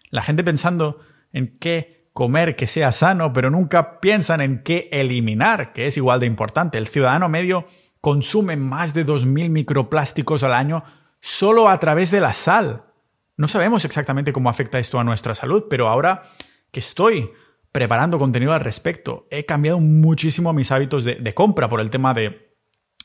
La 0.09 0.23
gente 0.23 0.43
pensando 0.43 1.01
en 1.35 1.59
qué 1.59 1.96
comer 2.17 2.57
que 2.57 2.67
sea 2.67 2.93
sano, 2.93 3.35
pero 3.35 3.51
nunca 3.51 4.01
piensan 4.01 4.41
en 4.41 4.63
qué 4.63 4.89
eliminar, 4.91 5.75
que 5.75 5.87
es 5.87 5.99
igual 5.99 6.19
de 6.19 6.25
importante. 6.25 6.79
El 6.79 6.89
ciudadano 6.89 7.29
medio 7.29 7.67
consume 8.01 8.57
más 8.57 8.95
de 8.95 9.05
2.000 9.05 9.51
microplásticos 9.51 10.43
al 10.43 10.55
año 10.55 10.83
solo 11.21 11.69
a 11.69 11.79
través 11.79 12.11
de 12.11 12.23
la 12.23 12.33
sal. 12.33 12.85
No 13.37 13.49
sabemos 13.49 13.85
exactamente 13.85 14.33
cómo 14.33 14.49
afecta 14.49 14.79
esto 14.79 14.99
a 14.99 15.05
nuestra 15.05 15.35
salud, 15.35 15.65
pero 15.69 15.89
ahora 15.89 16.23
que 16.71 16.81
estoy 16.81 17.33
preparando 17.71 18.19
contenido 18.19 18.55
al 18.55 18.61
respecto, 18.63 19.27
he 19.31 19.45
cambiado 19.45 19.79
muchísimo 19.79 20.55
mis 20.55 20.73
hábitos 20.73 21.05
de, 21.05 21.35
compra 21.35 21.69
por 21.69 21.83
el 21.83 21.91
tema 21.91 22.15
de, 22.15 22.57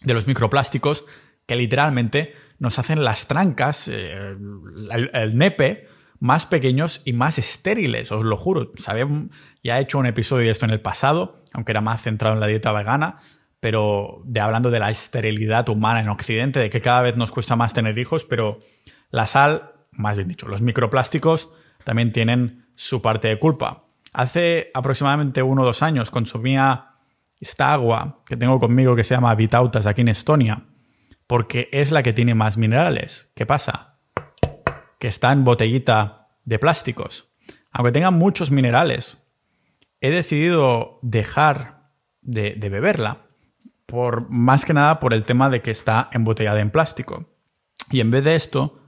de 0.04 0.14
los 0.14 0.26
microplásticos 0.26 1.04
que 1.46 1.58
literalmente 1.58 2.34
nos 2.60 2.80
hacen 2.80 3.04
las 3.04 3.28
trancas, 3.28 3.90
eh, 3.90 4.38
el, 5.14 5.38
nepe, 5.38 5.90
más 6.22 6.46
pequeños 6.46 7.02
y 7.04 7.14
más 7.14 7.40
estériles, 7.40 8.12
os 8.12 8.24
lo 8.24 8.38
juro. 8.38 8.72
ya 9.64 9.80
he 9.80 9.82
hecho 9.82 9.98
un 9.98 10.06
episodio 10.06 10.46
de 10.46 10.52
esto 10.52 10.66
en 10.66 10.72
el 10.72 10.80
pasado, 10.80 11.42
aunque 11.52 11.72
era 11.72 11.82
más 11.82 12.04
centrado 12.04 12.36
en 12.36 12.40
la 12.40 12.48
dieta 12.48 12.72
vegana, 12.72 13.18
pero 13.60 14.22
de 14.24 14.40
hablando 14.40 14.70
de 14.70 14.80
la 14.80 14.92
esterilidad 14.92 15.68
humana 15.68 16.00
en 16.00 16.10
Occidente, 16.10 16.60
de 16.60 16.70
que 16.70 16.80
cada 16.80 17.02
vez 17.02 17.18
nos 17.18 17.32
cuesta 17.32 17.56
más 17.56 17.74
tener 17.74 17.98
hijos, 17.98 18.24
pero 18.24 18.60
la 19.10 19.26
sal, 19.26 19.72
más 19.92 20.16
bien 20.16 20.30
dicho, 20.30 20.48
los 20.48 20.62
microplásticos 20.62 21.50
también 21.84 22.14
tienen 22.14 22.68
su 22.76 23.02
parte 23.02 23.28
de 23.28 23.40
culpa. 23.40 23.88
Hace 24.14 24.70
aproximadamente 24.76 25.42
uno 25.42 25.64
o 25.64 25.66
dos 25.66 25.82
años 25.82 26.12
consumía 26.12 26.98
esta 27.40 27.74
agua 27.74 28.22
que 28.28 28.38
tengo 28.38 28.60
conmigo 28.60 28.96
que 28.96 29.04
se 29.04 29.16
llama 29.16 29.34
Vitautas 29.34 29.88
aquí 29.88 30.02
en 30.02 30.10
Estonia 30.10 30.66
porque 31.26 31.68
es 31.72 31.92
la 31.92 32.04
que 32.04 32.14
tiene 32.14 32.36
más 32.36 32.58
minerales. 32.58 33.32
¿Qué 33.36 33.46
pasa? 33.46 33.91
Que 35.02 35.08
está 35.08 35.32
en 35.32 35.44
botellita 35.44 36.30
de 36.46 36.60
plásticos. 36.60 37.34
Aunque 37.72 37.92
tenga 37.92 38.12
muchos 38.12 38.52
minerales, 38.52 39.18
he 40.00 40.12
decidido 40.12 41.00
dejar 41.02 41.90
de, 42.22 42.54
beberla, 42.70 43.26
por, 43.88 44.30
más 44.30 44.64
que 44.64 44.74
nada 44.74 45.00
por 45.00 45.16
el 45.16 45.26
tema 45.26 45.50
de 45.50 45.64
que 45.64 45.72
está 45.72 46.08
embotellada 46.14 46.62
en 46.62 46.70
plástico. 46.70 47.34
Y 47.90 48.00
en 48.00 48.12
vez 48.12 48.24
de 48.24 48.36
esto, 48.36 48.80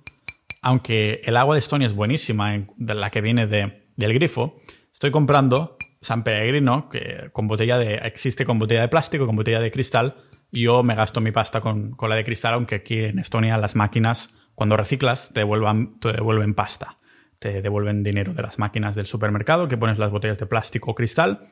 aunque 0.62 1.21
el 1.23 1.36
agua 1.36 1.56
de 1.56 1.60
Estonia 1.60 1.88
es 1.88 1.95
buenísima, 1.95 2.54
de 2.78 2.93
la 2.93 3.10
que 3.10 3.21
viene 3.21 3.47
del 3.47 4.13
grifo, 4.13 4.62
estoy 4.93 5.10
comprando 5.10 5.78
San 5.99 6.23
Peregrino, 6.23 6.89
que 6.89 7.32
con 7.32 7.47
botella 7.47 7.80
de, 7.80 7.95
existe 7.95 8.45
con 8.45 8.60
botella 8.60 8.82
de 8.82 8.88
plástico, 8.88 9.26
con 9.26 9.36
botella 9.36 9.62
de 9.62 9.71
cristal, 9.71 10.15
yo 10.52 10.84
me 10.84 10.93
gasto 10.93 11.21
mi 11.21 11.32
pasta 11.32 11.60
con, 11.60 11.97
la 11.99 12.15
de 12.15 12.23
cristal, 12.23 12.54
aunque 12.54 12.76
aquí 12.76 12.99
en 12.99 13.17
Estonia 13.17 13.58
las 13.58 13.76
máquinas, 13.76 14.36
cuando 14.55 14.77
reciclas, 14.77 15.29
te 15.33 15.41
devuelven, 15.41 15.99
te 15.99 16.13
devuelven 16.13 16.53
pasta. 16.53 16.97
Te 17.39 17.61
devuelven 17.61 18.03
dinero 18.03 18.33
de 18.33 18.41
las 18.41 18.59
máquinas 18.59 18.95
del 18.95 19.05
supermercado, 19.05 19.67
que 19.67 19.77
pones 19.77 19.97
las 19.97 20.11
botellas 20.11 20.39
de 20.39 20.45
plástico 20.45 20.91
o 20.91 20.95
cristal, 20.95 21.49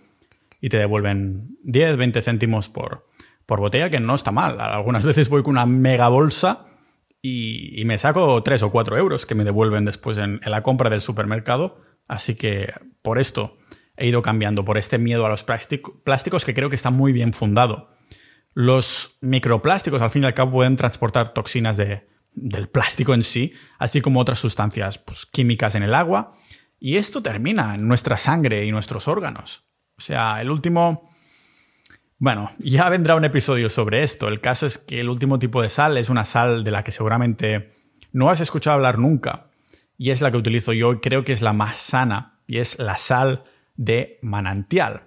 y 0.61 0.69
te 0.69 0.77
devuelven 0.77 1.57
10, 1.63 1.97
20 1.97 2.21
céntimos 2.21 2.69
por, 2.69 3.07
por 3.45 3.59
botella, 3.59 3.89
que 3.89 3.99
no 3.99 4.15
está 4.15 4.31
mal. 4.31 4.61
Algunas 4.61 5.03
veces 5.05 5.29
voy 5.29 5.43
con 5.43 5.51
una 5.51 5.65
mega 5.65 6.07
bolsa 6.07 6.67
y, 7.21 7.83
me 7.85 7.97
saco 7.97 8.41
3 8.41 8.63
o 8.63 8.71
4 8.71 8.97
euros 8.97 9.25
que 9.25 9.35
me 9.35 9.43
devuelven 9.43 9.85
después 9.85 10.17
en, 10.17 10.39
la 10.45 10.63
compra 10.63 10.89
del 10.89 11.01
supermercado. 11.01 11.81
Así 12.07 12.35
que 12.35 12.73
por 13.01 13.19
esto 13.19 13.57
he 13.95 14.07
ido 14.07 14.21
cambiando, 14.21 14.65
por 14.65 14.77
este 14.77 14.97
miedo 14.97 15.25
a 15.25 15.29
los 15.29 15.43
plásticos 15.43 16.45
que 16.45 16.53
creo 16.53 16.69
que 16.69 16.75
está 16.75 16.89
muy 16.89 17.11
bien 17.13 17.33
fundado. 17.33 17.89
Los 18.53 19.17
microplásticos, 19.21 20.01
al 20.01 20.11
fin 20.11 20.23
y 20.23 20.25
al 20.25 20.33
cabo, 20.33 20.51
pueden 20.51 20.75
transportar 20.75 21.33
toxinas 21.33 21.77
del 22.33 22.69
plástico 22.69 23.13
en 23.13 23.23
sí, 23.23 23.53
así 23.77 24.01
como 24.01 24.19
otras 24.19 24.39
sustancias 24.39 24.97
pues, 24.97 25.25
químicas 25.25 25.75
en 25.75 25.83
el 25.83 25.93
agua, 25.93 26.33
y 26.79 26.97
esto 26.97 27.21
termina 27.21 27.75
en 27.75 27.87
nuestra 27.87 28.17
sangre 28.17 28.65
y 28.65 28.71
nuestros 28.71 29.07
órganos. 29.07 29.63
O 29.97 30.01
sea, 30.01 30.41
el 30.41 30.49
último... 30.49 31.09
Bueno, 32.17 32.51
ya 32.59 32.87
vendrá 32.89 33.15
un 33.15 33.25
episodio 33.25 33.67
sobre 33.69 34.03
esto. 34.03 34.27
El 34.27 34.41
caso 34.41 34.67
es 34.67 34.77
que 34.77 34.99
el 34.99 35.09
último 35.09 35.39
tipo 35.39 35.61
de 35.61 35.69
sal 35.69 35.97
es 35.97 36.09
una 36.09 36.25
sal 36.25 36.63
de 36.63 36.71
la 36.71 36.83
que 36.83 36.91
seguramente 36.91 37.71
no 38.11 38.29
has 38.29 38.41
escuchado 38.41 38.75
hablar 38.75 38.99
nunca, 38.99 39.47
y 39.97 40.11
es 40.11 40.21
la 40.21 40.31
que 40.31 40.37
utilizo 40.37 40.73
yo 40.73 40.93
y 40.93 40.99
creo 40.99 41.23
que 41.23 41.33
es 41.33 41.41
la 41.41 41.53
más 41.53 41.77
sana, 41.77 42.39
y 42.47 42.57
es 42.57 42.79
la 42.79 42.97
sal 42.97 43.43
de 43.75 44.19
manantial. 44.21 45.03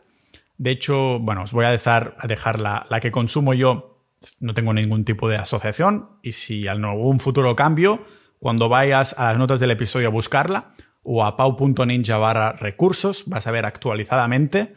De 0.57 0.71
hecho, 0.71 1.19
bueno, 1.21 1.43
os 1.43 1.53
voy 1.53 1.65
a 1.65 1.71
dejar, 1.71 2.17
a 2.19 2.27
dejar 2.27 2.61
la, 2.61 2.87
que 3.01 3.11
consumo 3.11 3.55
yo. 3.55 3.94
No 4.41 4.55
tengo 4.55 4.73
ningún 4.73 5.05
tipo 5.05 5.29
de 5.29 5.37
asociación 5.37 6.19
y 6.23 6.33
si 6.33 6.67
en 6.67 6.85
algún 6.85 7.21
futuro 7.21 7.55
cambio, 7.57 8.05
cuando 8.39 8.69
vayas 8.69 9.19
a 9.19 9.25
las 9.25 9.39
notas 9.39 9.61
del 9.61 9.71
episodio 9.71 10.09
a 10.09 10.11
buscarla 10.11 10.75
o 11.03 11.25
a 11.25 11.37
pau.ninja 11.37 12.17
barra 12.19 12.53
recursos, 12.53 13.25
vas 13.27 13.47
a 13.47 13.51
ver 13.51 13.65
actualizadamente 13.67 14.75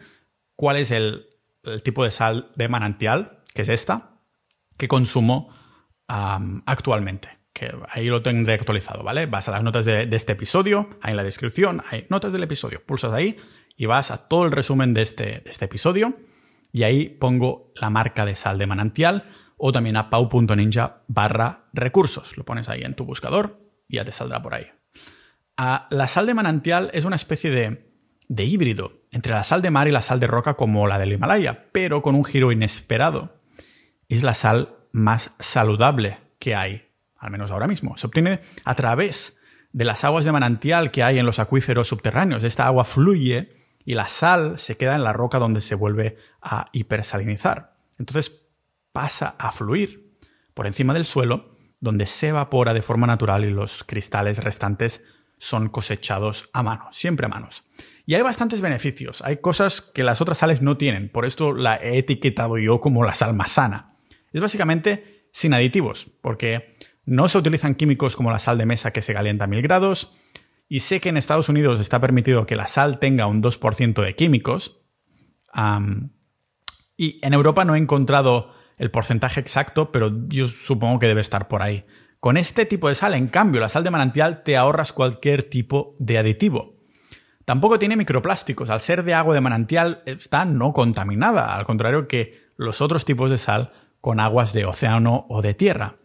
cuál 0.55 0.77
es 0.77 0.91
el, 0.91 1.25
tipo 1.83 2.03
de 2.03 2.11
sal 2.11 2.51
de 2.55 2.69
manantial, 2.69 3.43
que 3.53 3.63
es 3.63 3.69
esta, 3.69 4.21
que 4.77 4.87
consumo 4.87 5.49
actualmente. 6.07 7.29
Que 7.51 7.73
ahí 7.89 8.07
lo 8.07 8.21
tendré 8.21 8.53
actualizado, 8.53 9.03
¿vale? 9.03 9.25
Vas 9.25 9.49
a 9.49 9.51
las 9.51 9.63
notas 9.63 9.83
de, 9.83 10.05
de 10.05 10.15
este 10.15 10.33
episodio, 10.33 10.97
ahí 11.01 11.11
en 11.11 11.17
la 11.17 11.23
descripción, 11.23 11.83
hay 11.89 12.05
notas 12.09 12.31
del 12.31 12.43
episodio, 12.43 12.83
pulsas 12.85 13.11
ahí 13.13 13.35
y 13.75 13.85
vas 13.85 14.11
a 14.11 14.27
todo 14.27 14.45
el 14.45 14.51
resumen 14.51 14.93
de 14.93 15.01
este, 15.01 15.43
este 15.49 15.65
episodio 15.65 16.15
y 16.71 16.83
ahí 16.83 17.09
pongo 17.09 17.73
la 17.75 17.89
marca 17.89 18.25
de 18.25 18.35
sal 18.35 18.57
de 18.57 18.67
manantial 18.67 19.25
o 19.57 19.71
también 19.71 19.97
a 19.97 20.09
pau.ninja 20.09 21.03
barra 21.07 21.69
recursos. 21.73 22.37
Lo 22.37 22.45
pones 22.45 22.69
ahí 22.69 22.83
en 22.83 22.93
tu 22.93 23.05
buscador 23.05 23.59
y 23.87 23.95
ya 23.95 24.05
te 24.05 24.11
saldrá 24.11 24.41
por 24.41 24.53
ahí. 24.53 24.67
la 25.57 26.07
sal 26.07 26.25
de 26.25 26.33
manantial 26.33 26.91
es 26.93 27.05
una 27.05 27.15
especie 27.15 27.49
de 27.49 27.87
de 28.27 28.45
híbrido 28.45 28.93
entre 29.11 29.33
la 29.33 29.43
sal 29.43 29.61
de 29.61 29.71
mar 29.71 29.87
y 29.87 29.91
la 29.91 30.01
sal 30.01 30.19
de 30.19 30.27
roca 30.27 30.55
como 30.55 30.87
la 30.87 30.99
del 30.99 31.13
Himalaya, 31.13 31.65
pero 31.71 32.01
con 32.01 32.15
un 32.15 32.25
giro 32.25 32.51
inesperado. 32.51 33.41
Es 34.09 34.23
la 34.23 34.33
sal 34.33 34.75
más 34.91 35.35
saludable 35.39 36.17
que 36.39 36.55
hay, 36.55 36.89
al 37.17 37.31
menos 37.31 37.51
ahora 37.51 37.67
mismo. 37.67 37.97
Se 37.97 38.07
obtiene 38.07 38.41
a 38.63 38.75
través 38.75 39.39
de 39.71 39.85
las 39.85 40.03
aguas 40.03 40.25
de 40.25 40.31
manantial 40.31 40.91
que 40.91 41.03
hay 41.03 41.19
en 41.19 41.25
los 41.25 41.39
acuíferos 41.39 41.87
subterráneos. 41.87 42.43
Esta 42.43 42.67
agua 42.67 42.83
fluye 42.83 43.56
y 43.87 43.95
la 43.95 44.09
sal 44.09 44.59
se 44.59 44.75
queda 44.75 44.95
en 44.95 45.03
la 45.05 45.13
roca 45.13 45.39
donde 45.39 45.61
se 45.61 45.73
vuelve 45.73 46.17
a 46.41 46.65
hipersalinizar. 46.73 47.77
Entonces 47.97 48.49
pasa 48.91 49.35
a 49.39 49.53
fluir 49.53 50.13
por 50.53 50.67
encima 50.67 50.93
del 50.93 51.05
suelo 51.05 51.55
donde 51.79 52.05
se 52.05 52.27
evapora 52.27 52.73
de 52.73 52.81
forma 52.81 53.07
natural 53.07 53.45
y 53.45 53.49
los 53.49 53.85
cristales 53.85 54.43
restantes 54.43 55.05
son 55.39 55.69
cosechados 55.69 56.49
a 56.51 56.63
mano, 56.63 56.89
siempre 56.91 57.27
a 57.27 57.29
manos. 57.29 57.63
Y 58.05 58.15
hay 58.15 58.23
bastantes 58.23 58.59
beneficios, 58.59 59.21
hay 59.21 59.37
cosas 59.37 59.79
que 59.79 60.03
las 60.03 60.19
otras 60.19 60.39
sales 60.39 60.61
no 60.61 60.75
tienen, 60.75 61.07
por 61.07 61.23
esto 61.23 61.53
la 61.53 61.77
he 61.77 61.97
etiquetado 61.97 62.57
yo 62.57 62.81
como 62.81 63.05
la 63.05 63.13
sal 63.13 63.33
más 63.33 63.51
sana. 63.51 63.93
Es 64.33 64.41
básicamente 64.41 65.29
sin 65.31 65.53
aditivos, 65.53 66.07
porque 66.19 66.75
no 67.05 67.29
se 67.29 67.37
utilizan 67.37 67.75
químicos 67.75 68.17
como 68.17 68.31
la 68.31 68.39
sal 68.39 68.57
de 68.57 68.65
mesa 68.65 68.91
que 68.91 69.01
se 69.01 69.13
calienta 69.13 69.45
a 69.45 69.47
mil 69.47 69.61
grados, 69.61 70.13
y 70.69 70.81
sé 70.81 70.99
que 70.99 71.09
en 71.09 71.17
Estados 71.17 71.49
Unidos 71.49 71.79
está 71.79 71.99
permitido 71.99 72.45
que 72.45 72.55
la 72.55 72.67
sal 72.67 72.99
tenga 72.99 73.27
un 73.27 73.41
2% 73.41 74.03
de 74.03 74.15
químicos, 74.15 74.81
y 76.97 77.19
en 77.25 77.33
Europa 77.33 77.65
no 77.65 77.75
he 77.75 77.79
encontrado 77.79 78.51
el 78.77 78.91
porcentaje 78.91 79.39
exacto, 79.39 79.91
pero 79.91 80.11
yo 80.27 80.47
supongo 80.47 80.99
que 80.99 81.07
debe 81.07 81.21
estar 81.21 81.47
por 81.47 81.61
ahí. 81.61 81.85
Con 82.19 82.37
este 82.37 82.65
tipo 82.65 82.89
de 82.89 82.95
sal, 82.95 83.13
en 83.13 83.27
cambio, 83.27 83.61
la 83.61 83.69
sal 83.69 83.83
de 83.83 83.91
manantial 83.91 84.43
te 84.43 84.57
ahorras 84.57 84.93
cualquier 84.93 85.43
tipo 85.43 85.95
de 85.99 86.17
aditivo. 86.17 86.75
Tampoco 87.45 87.79
tiene 87.79 87.95
microplásticos, 87.95 88.69
al 88.69 88.81
ser 88.81 89.03
de 89.03 89.13
agua 89.13 89.33
de 89.33 89.41
manantial 89.41 90.03
está 90.05 90.43
no 90.43 90.73
contaminada, 90.73 91.55
al 91.55 91.65
contrario 91.65 92.07
que 92.07 92.41
los 92.57 92.81
otros 92.81 93.05
tipos 93.05 93.31
de 93.31 93.37
sal 93.37 93.71
con 94.01 94.19
aguas 94.19 94.51
de 94.53 94.65
océano 94.65 95.25
o 95.29 95.41
de 95.41 95.53
tierra. 95.53 95.95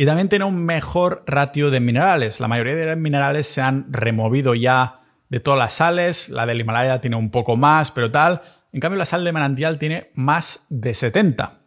Y 0.00 0.06
también 0.06 0.30
tiene 0.30 0.46
un 0.46 0.64
mejor 0.64 1.24
ratio 1.26 1.70
de 1.70 1.78
minerales. 1.78 2.40
La 2.40 2.48
mayoría 2.48 2.74
de 2.74 2.86
los 2.86 2.96
minerales 2.96 3.46
se 3.46 3.60
han 3.60 3.92
removido 3.92 4.54
ya 4.54 5.02
de 5.28 5.40
todas 5.40 5.58
las 5.58 5.74
sales, 5.74 6.30
la 6.30 6.46
del 6.46 6.58
Himalaya 6.58 7.02
tiene 7.02 7.16
un 7.16 7.30
poco 7.30 7.54
más, 7.58 7.90
pero 7.90 8.10
tal. 8.10 8.40
En 8.72 8.80
cambio, 8.80 8.96
la 8.96 9.04
sal 9.04 9.26
de 9.26 9.32
manantial 9.32 9.78
tiene 9.78 10.10
más 10.14 10.64
de 10.70 10.94
70. 10.94 11.60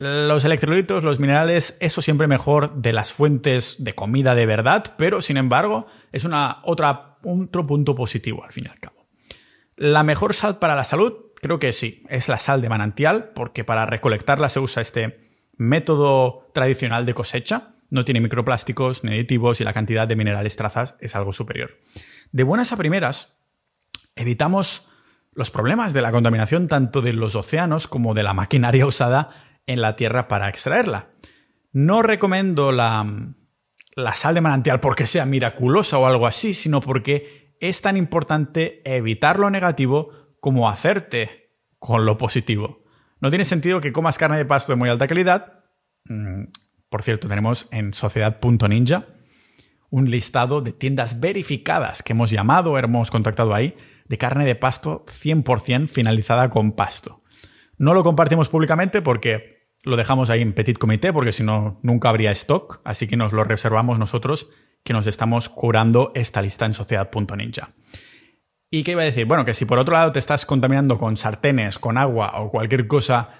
Los 0.00 0.44
electrolitos, 0.44 1.02
los 1.02 1.18
minerales, 1.18 1.78
eso 1.80 2.02
siempre 2.02 2.26
mejor 2.26 2.74
de 2.74 2.92
las 2.92 3.14
fuentes 3.14 3.82
de 3.82 3.94
comida 3.94 4.34
de 4.34 4.44
verdad, 4.44 4.92
pero 4.98 5.22
sin 5.22 5.38
embargo 5.38 5.86
es 6.12 6.26
una 6.26 6.58
otra, 6.64 7.16
otro 7.24 7.66
punto 7.66 7.94
positivo 7.94 8.44
al 8.44 8.52
fin 8.52 8.64
y 8.66 8.70
al 8.70 8.80
cabo. 8.80 9.06
La 9.76 10.02
mejor 10.02 10.34
sal 10.34 10.58
para 10.58 10.74
la 10.74 10.84
salud, 10.84 11.14
creo 11.36 11.58
que 11.58 11.72
sí, 11.72 12.04
es 12.10 12.28
la 12.28 12.38
sal 12.38 12.60
de 12.60 12.68
manantial, 12.68 13.30
porque 13.34 13.64
para 13.64 13.86
recolectarla 13.86 14.50
se 14.50 14.60
usa 14.60 14.82
este 14.82 15.29
método 15.60 16.50
tradicional 16.54 17.04
de 17.04 17.12
cosecha, 17.12 17.74
no 17.90 18.06
tiene 18.06 18.22
microplásticos 18.22 19.04
ni 19.04 19.12
aditivos 19.12 19.60
y 19.60 19.64
la 19.64 19.74
cantidad 19.74 20.08
de 20.08 20.16
minerales 20.16 20.56
trazas 20.56 20.96
es 21.00 21.14
algo 21.14 21.34
superior. 21.34 21.78
De 22.32 22.44
buenas 22.44 22.72
a 22.72 22.78
primeras, 22.78 23.36
evitamos 24.16 24.88
los 25.34 25.50
problemas 25.50 25.92
de 25.92 26.00
la 26.00 26.12
contaminación 26.12 26.66
tanto 26.66 27.02
de 27.02 27.12
los 27.12 27.34
océanos 27.36 27.88
como 27.88 28.14
de 28.14 28.22
la 28.22 28.32
maquinaria 28.32 28.86
usada 28.86 29.58
en 29.66 29.82
la 29.82 29.96
tierra 29.96 30.28
para 30.28 30.48
extraerla. 30.48 31.10
No 31.72 32.00
recomiendo 32.00 32.72
la, 32.72 33.34
la 33.94 34.14
sal 34.14 34.36
de 34.36 34.40
manantial 34.40 34.80
porque 34.80 35.06
sea 35.06 35.26
miraculosa 35.26 35.98
o 35.98 36.06
algo 36.06 36.26
así, 36.26 36.54
sino 36.54 36.80
porque 36.80 37.54
es 37.60 37.82
tan 37.82 37.98
importante 37.98 38.80
evitar 38.86 39.38
lo 39.38 39.50
negativo 39.50 40.10
como 40.40 40.70
hacerte 40.70 41.52
con 41.78 42.06
lo 42.06 42.16
positivo. 42.16 42.79
No 43.20 43.28
tiene 43.30 43.44
sentido 43.44 43.80
que 43.80 43.92
comas 43.92 44.18
carne 44.18 44.38
de 44.38 44.44
pasto 44.44 44.72
de 44.72 44.76
muy 44.76 44.88
alta 44.88 45.06
calidad. 45.06 45.64
Mm, 46.06 46.44
por 46.88 47.02
cierto, 47.02 47.28
tenemos 47.28 47.68
en 47.70 47.94
sociedad.ninja 47.94 49.06
un 49.90 50.10
listado 50.10 50.62
de 50.62 50.72
tiendas 50.72 51.20
verificadas 51.20 52.02
que 52.02 52.12
hemos 52.12 52.30
llamado, 52.30 52.78
hemos 52.78 53.10
contactado 53.10 53.54
ahí, 53.54 53.76
de 54.06 54.18
carne 54.18 54.44
de 54.44 54.54
pasto 54.54 55.04
100% 55.06 55.88
finalizada 55.88 56.48
con 56.48 56.72
pasto. 56.72 57.22
No 57.76 57.94
lo 57.94 58.02
compartimos 58.02 58.48
públicamente 58.48 59.02
porque 59.02 59.68
lo 59.82 59.96
dejamos 59.96 60.30
ahí 60.30 60.42
en 60.42 60.52
petit 60.52 60.78
comité 60.78 61.12
porque 61.12 61.32
si 61.32 61.42
no, 61.42 61.80
nunca 61.82 62.08
habría 62.08 62.30
stock, 62.32 62.80
así 62.84 63.06
que 63.06 63.16
nos 63.16 63.32
lo 63.32 63.44
reservamos 63.44 63.98
nosotros 63.98 64.50
que 64.84 64.92
nos 64.92 65.06
estamos 65.06 65.48
curando 65.48 66.12
esta 66.14 66.42
lista 66.42 66.66
en 66.66 66.74
sociedad.ninja. 66.74 67.70
¿Y 68.70 68.84
qué 68.84 68.92
iba 68.92 69.02
a 69.02 69.06
decir? 69.06 69.26
Bueno, 69.26 69.44
que 69.44 69.52
si 69.52 69.64
por 69.64 69.78
otro 69.78 69.94
lado 69.94 70.12
te 70.12 70.20
estás 70.20 70.46
contaminando 70.46 70.96
con 70.96 71.16
sartenes, 71.16 71.78
con 71.78 71.98
agua 71.98 72.40
o 72.40 72.50
cualquier 72.50 72.86
cosa 72.86 73.30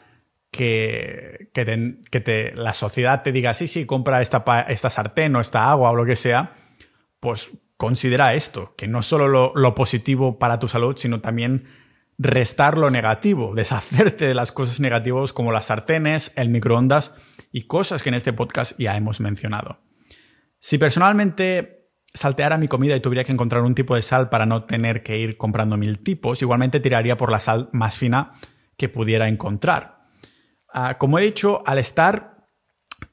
que, 0.50 1.50
que, 1.52 2.20
te, 2.20 2.52
la 2.56 2.72
sociedad 2.72 3.22
te 3.22 3.30
diga, 3.30 3.54
sí, 3.54 3.68
sí, 3.68 3.86
compra 3.86 4.20
esta, 4.22 4.44
esta 4.68 4.90
sartén 4.90 5.36
o 5.36 5.40
esta 5.40 5.70
agua 5.70 5.90
o 5.90 5.94
lo 5.94 6.04
que 6.04 6.16
sea, 6.16 6.56
pues 7.20 7.52
considera 7.76 8.34
esto, 8.34 8.74
que 8.76 8.88
no 8.88 9.02
solo 9.02 9.28
lo, 9.28 9.52
lo 9.54 9.74
positivo 9.76 10.38
para 10.38 10.58
tu 10.58 10.66
salud, 10.66 10.96
sino 10.98 11.20
también 11.20 11.68
restar 12.18 12.76
lo 12.76 12.90
negativo, 12.90 13.54
deshacerte 13.54 14.26
de 14.26 14.34
las 14.34 14.50
cosas 14.50 14.80
negativas 14.80 15.32
como 15.32 15.52
las 15.52 15.66
sartenes, 15.66 16.32
el 16.36 16.48
microondas 16.48 17.14
y 17.52 17.68
cosas 17.68 18.02
que 18.02 18.08
en 18.08 18.16
este 18.16 18.32
podcast 18.32 18.76
ya 18.78 18.96
hemos 18.96 19.20
mencionado. 19.20 19.78
Si 20.58 20.76
personalmente 20.76 21.79
salteara 22.14 22.58
mi 22.58 22.68
comida 22.68 22.96
y 22.96 23.00
tuviera 23.00 23.24
que 23.24 23.32
encontrar 23.32 23.62
un 23.62 23.74
tipo 23.74 23.94
de 23.94 24.02
sal 24.02 24.28
para 24.28 24.46
no 24.46 24.64
tener 24.64 25.02
que 25.02 25.18
ir 25.18 25.36
comprando 25.36 25.76
mil 25.76 26.00
tipos, 26.00 26.42
igualmente 26.42 26.80
tiraría 26.80 27.16
por 27.16 27.30
la 27.30 27.40
sal 27.40 27.68
más 27.72 27.96
fina 27.96 28.32
que 28.76 28.88
pudiera 28.88 29.28
encontrar. 29.28 30.00
Ah, 30.72 30.98
como 30.98 31.18
he 31.18 31.22
dicho, 31.22 31.62
al 31.66 31.78
estar 31.78 32.46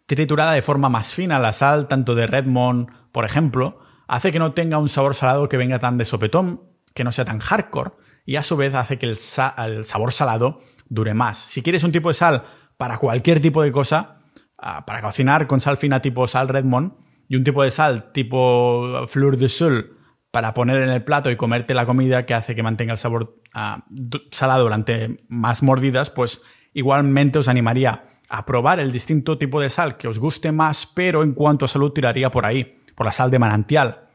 triturada 0.06 0.54
de 0.54 0.62
forma 0.62 0.90
más 0.90 1.14
fina, 1.14 1.40
la 1.40 1.54
sal, 1.54 1.88
tanto 1.88 2.16
de 2.16 2.28
Redmond, 2.28 2.90
por 3.12 3.26
ejemplo, 3.26 3.80
hace 4.08 4.32
que 4.32 4.40
no 4.40 4.54
tenga 4.54 4.78
un 4.78 4.90
sabor 4.90 5.16
salado 5.16 5.50
que 5.50 5.58
venga 5.58 5.80
tan 5.80 5.98
de 5.98 6.06
sopetón, 6.06 6.64
que 6.94 7.04
no 7.04 7.12
sea 7.12 7.26
tan 7.26 7.40
hardcore, 7.40 7.92
y 8.26 8.36
a 8.38 8.44
su 8.44 8.58
vez 8.58 8.74
hace 8.74 8.98
que 8.98 9.06
el, 9.06 9.18
sabor 9.18 10.12
salado 10.12 10.60
dure 10.90 11.14
más. 11.14 11.38
Si 11.38 11.62
quieres 11.62 11.84
un 11.84 11.92
tipo 11.92 12.10
de 12.10 12.16
sal 12.16 12.44
para 12.78 12.98
cualquier 12.98 13.42
tipo 13.42 13.62
de 13.62 13.72
cosa, 13.72 14.22
ah, 14.60 14.86
para 14.86 15.02
cocinar 15.02 15.48
con 15.48 15.62
sal 15.62 15.78
fina 15.78 16.02
tipo 16.02 16.28
sal 16.28 16.48
Redmond 16.48 17.07
y 17.28 17.36
un 17.36 17.44
tipo 17.44 17.64
de 17.64 17.72
sal 17.72 18.12
tipo 18.12 19.08
Fleur 19.08 19.38
de 19.38 19.50
Sol 19.50 19.98
para 20.32 20.54
poner 20.54 20.84
en 20.84 20.90
el 20.90 21.04
plato 21.04 21.32
y 21.32 21.36
comerte 21.36 21.74
la 21.74 21.86
comida 21.86 22.26
que 22.26 22.34
hace 22.34 22.56
que 22.56 22.64
mantenga 22.64 22.94
el 22.94 23.00
sabor 23.00 23.42
ah, 23.54 23.86
salado 24.32 24.64
durante 24.64 25.24
más 25.30 25.64
mordidas, 25.64 26.10
pues 26.10 26.44
igualmente 26.74 27.40
os 27.40 27.48
animaría 27.48 28.04
a 28.30 28.46
probar 28.46 28.80
el 28.80 28.92
distinto 28.92 29.38
tipo 29.38 29.60
de 29.62 29.70
sal 29.70 29.98
que 29.98 30.08
os 30.08 30.20
guste 30.20 30.52
más, 30.52 30.86
pero 30.86 31.24
en 31.24 31.34
cuanto 31.34 31.66
a 31.66 31.70
salud 31.70 31.92
tiraría 31.92 32.30
por 32.30 32.46
ahí, 32.46 32.82
por 32.96 33.06
la 33.06 33.12
sal 33.12 33.32
de 33.32 33.40
manantial 33.40 34.08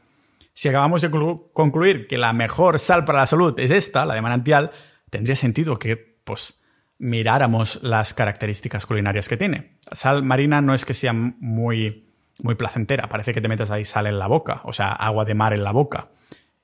si 0.53 0.69
acabamos 0.69 1.01
de 1.01 1.09
concluir 1.53 2.07
que 2.07 2.17
la 2.17 2.31
mejor 2.31 2.79
sal 2.79 3.05
para 3.05 3.19
la 3.19 3.27
salud 3.27 3.57
es 3.59 3.71
esta, 3.71 4.05
la 4.05 4.13
de 4.13 4.21
manantial, 4.21 4.71
tendría 5.09 5.35
sentido 5.35 5.79
que, 5.79 5.97
pues, 6.23 6.61
miráramos 6.99 7.81
las 7.81 8.13
características 8.13 8.85
culinarias 8.85 9.27
que 9.27 9.37
tiene. 9.37 9.79
La 9.89 9.95
sal 9.95 10.23
marina 10.23 10.61
no 10.61 10.73
es 10.73 10.85
que 10.85 10.93
sea 10.93 11.13
muy, 11.13 12.12
muy 12.41 12.55
placentera, 12.55 13.09
parece 13.09 13.33
que 13.33 13.41
te 13.41 13.47
metes 13.47 13.69
ahí 13.69 13.85
sal 13.85 14.07
en 14.07 14.19
la 14.19 14.27
boca, 14.27 14.61
o 14.63 14.73
sea, 14.73 14.91
agua 14.91 15.25
de 15.25 15.35
mar 15.35 15.53
en 15.53 15.63
la 15.63 15.71
boca. 15.71 16.09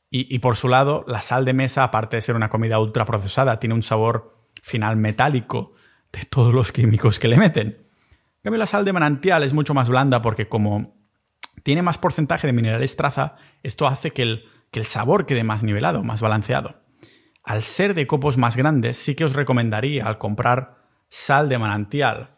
Y, 0.09 0.33
y 0.33 0.39
por 0.39 0.55
su 0.55 0.67
lado, 0.67 1.05
la 1.07 1.21
sal 1.21 1.45
de 1.45 1.53
mesa, 1.53 1.83
aparte 1.83 2.15
de 2.15 2.21
ser 2.21 2.35
una 2.35 2.49
comida 2.49 2.79
ultra 2.79 3.05
procesada, 3.05 3.59
tiene 3.59 3.75
un 3.75 3.83
sabor 3.83 4.39
final 4.61 4.97
metálico 4.97 5.73
de 6.11 6.25
todos 6.25 6.53
los 6.53 6.71
químicos 6.71 7.19
que 7.19 7.27
le 7.27 7.37
meten. 7.37 7.67
En 7.67 8.43
cambio, 8.43 8.59
la 8.59 8.67
sal 8.67 8.85
de 8.85 8.93
manantial 8.93 9.43
es 9.43 9.53
mucho 9.53 9.73
más 9.73 9.89
blanda 9.89 10.21
porque 10.21 10.47
como 10.47 10.95
tiene 11.63 11.81
más 11.81 11.97
porcentaje 11.97 12.47
de 12.47 12.53
minerales 12.53 12.95
traza, 12.95 13.35
esto 13.63 13.87
hace 13.87 14.11
que 14.11 14.23
el, 14.23 14.45
que 14.71 14.79
el 14.79 14.85
sabor 14.85 15.25
quede 15.25 15.43
más 15.43 15.63
nivelado, 15.63 16.03
más 16.03 16.21
balanceado. 16.21 16.81
Al 17.43 17.63
ser 17.63 17.93
de 17.93 18.07
copos 18.07 18.37
más 18.37 18.55
grandes, 18.55 18.97
sí 18.97 19.15
que 19.15 19.25
os 19.25 19.33
recomendaría 19.33 20.05
al 20.05 20.17
comprar 20.17 20.77
sal 21.09 21.49
de 21.49 21.57
manantial, 21.57 22.37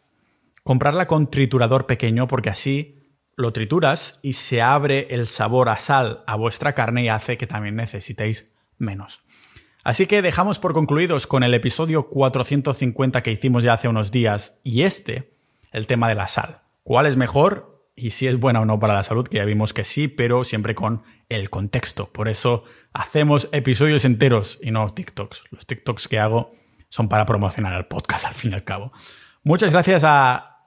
comprarla 0.64 1.08
con 1.08 1.30
triturador 1.30 1.86
pequeño 1.86 2.28
porque 2.28 2.50
así 2.50 3.01
lo 3.42 3.54
trituras 3.54 4.20
y 4.24 4.34
se 4.34 4.62
abre 4.62 5.08
el 5.10 5.28
sabor 5.28 5.70
a 5.70 5.78
sal 5.78 6.24
a 6.28 6.36
vuestra 6.36 6.74
carne 6.74 7.04
y 7.04 7.10
hace 7.10 7.38
que 7.38 7.48
también 7.48 7.76
necesitéis 7.76 8.52
menos. 8.78 9.24
Así 9.84 10.06
que 10.06 10.22
dejamos 10.22 10.60
por 10.60 10.74
concluidos 10.74 11.28
con 11.28 11.44
el 11.44 11.54
episodio 11.54 12.08
450 12.08 13.24
que 13.24 13.32
hicimos 13.32 13.64
ya 13.64 13.74
hace 13.74 13.88
unos 13.88 14.12
días 14.12 14.60
y 14.64 14.84
este, 14.84 15.34
el 15.72 15.88
tema 15.88 16.08
de 16.08 16.16
la 16.16 16.28
sal. 16.28 16.62
¿Cuál 16.84 17.08
es 17.08 17.18
mejor? 17.18 17.72
y 17.96 18.12
si 18.12 18.28
es 18.28 18.40
buena 18.40 18.62
o 18.62 18.66
no 18.66 18.80
para 18.80 18.94
la 18.94 19.04
salud, 19.04 19.28
que 19.28 19.38
ya 19.38 19.46
vimos 19.46 19.74
que 19.74 19.84
sí, 19.84 20.08
pero 20.08 20.44
siempre 20.44 20.76
con 20.76 21.04
el 21.30 21.50
contexto. 21.50 22.08
Por 22.12 22.28
eso 22.28 22.64
hacemos 22.94 23.50
episodios 23.52 24.06
enteros 24.06 24.60
y 24.62 24.72
no 24.72 24.90
TikToks. 24.90 25.44
Los 25.52 25.66
TikToks 25.66 26.08
que 26.08 26.20
hago 26.20 26.54
son 26.90 27.10
para 27.10 27.26
promocionar 27.26 27.74
el 27.74 27.86
podcast 27.86 28.26
al 28.26 28.34
fin 28.34 28.52
y 28.52 28.54
al 28.56 28.64
cabo. 28.64 28.92
Muchas 29.44 29.72
gracias 29.72 30.04
a, 30.04 30.61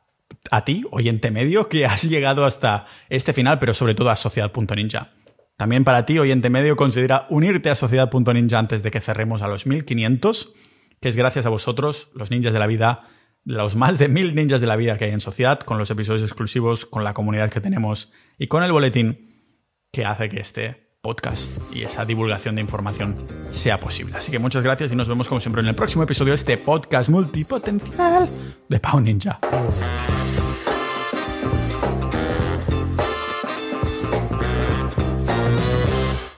a 0.51 0.65
ti, 0.65 0.85
oyente 0.91 1.31
medio, 1.31 1.69
que 1.69 1.87
has 1.87 2.05
llegado 2.05 2.45
hasta 2.45 2.87
este 3.09 3.33
final, 3.33 3.59
pero 3.59 3.75
sobre 3.75 3.95
todo 3.95 4.11
a 4.11 4.17
Sociedad.ninja. 4.17 5.13
También 5.57 5.85
para 5.85 6.05
ti, 6.05 6.19
oyente 6.19 6.51
medio, 6.51 6.77
considera 6.77 7.27
unirte 7.31 7.71
a 7.71 7.75
Sociedad.ninja 7.75 8.59
antes 8.59 8.83
de 8.83 8.91
que 8.91 9.01
cerremos 9.01 9.43
a 9.43 9.49
los 9.49 9.67
1500, 9.67 10.53
que 11.01 11.09
es 11.09 11.17
gracias 11.17 11.47
a 11.47 11.51
vosotros, 11.51 12.11
los 12.15 12.31
ninjas 12.31 12.53
de 12.53 12.59
la 12.59 12.67
vida, 12.67 13.09
los 13.45 13.77
más 13.77 13.99
de 13.99 14.09
mil 14.09 14.35
ninjas 14.35 14.61
de 14.61 14.67
la 14.67 14.77
vida 14.77 14.99
que 14.99 15.05
hay 15.05 15.13
en 15.13 15.21
Sociedad, 15.21 15.61
con 15.61 15.79
los 15.79 15.91
episodios 15.91 16.23
exclusivos, 16.23 16.87
con 16.87 17.05
la 17.05 17.15
comunidad 17.15 17.51
que 17.51 17.61
tenemos 17.61 18.13
y 18.39 18.49
con 18.49 18.63
el 18.63 18.73
boletín 18.73 19.31
que 19.93 20.05
hace 20.05 20.29
que 20.29 20.41
este 20.41 20.84
podcast 21.05 21.77
y 21.77 21.83
esa 21.83 22.07
divulgación 22.07 22.55
de 22.55 22.63
información 22.63 23.15
sea 23.53 23.79
posible. 23.79 24.17
Así 24.17 24.33
que 24.33 24.39
muchas 24.39 24.63
gracias 24.63 24.91
y 24.91 24.97
nos 24.97 25.07
vemos 25.07 25.29
como 25.29 25.39
siempre 25.39 25.61
en 25.61 25.69
el 25.69 25.75
próximo 25.75 26.03
episodio 26.03 26.31
de 26.31 26.37
este 26.37 26.57
podcast 26.57 27.11
multipotencial 27.11 28.27
de 28.71 28.81
Pau 28.81 29.01
Ninja. 29.01 29.39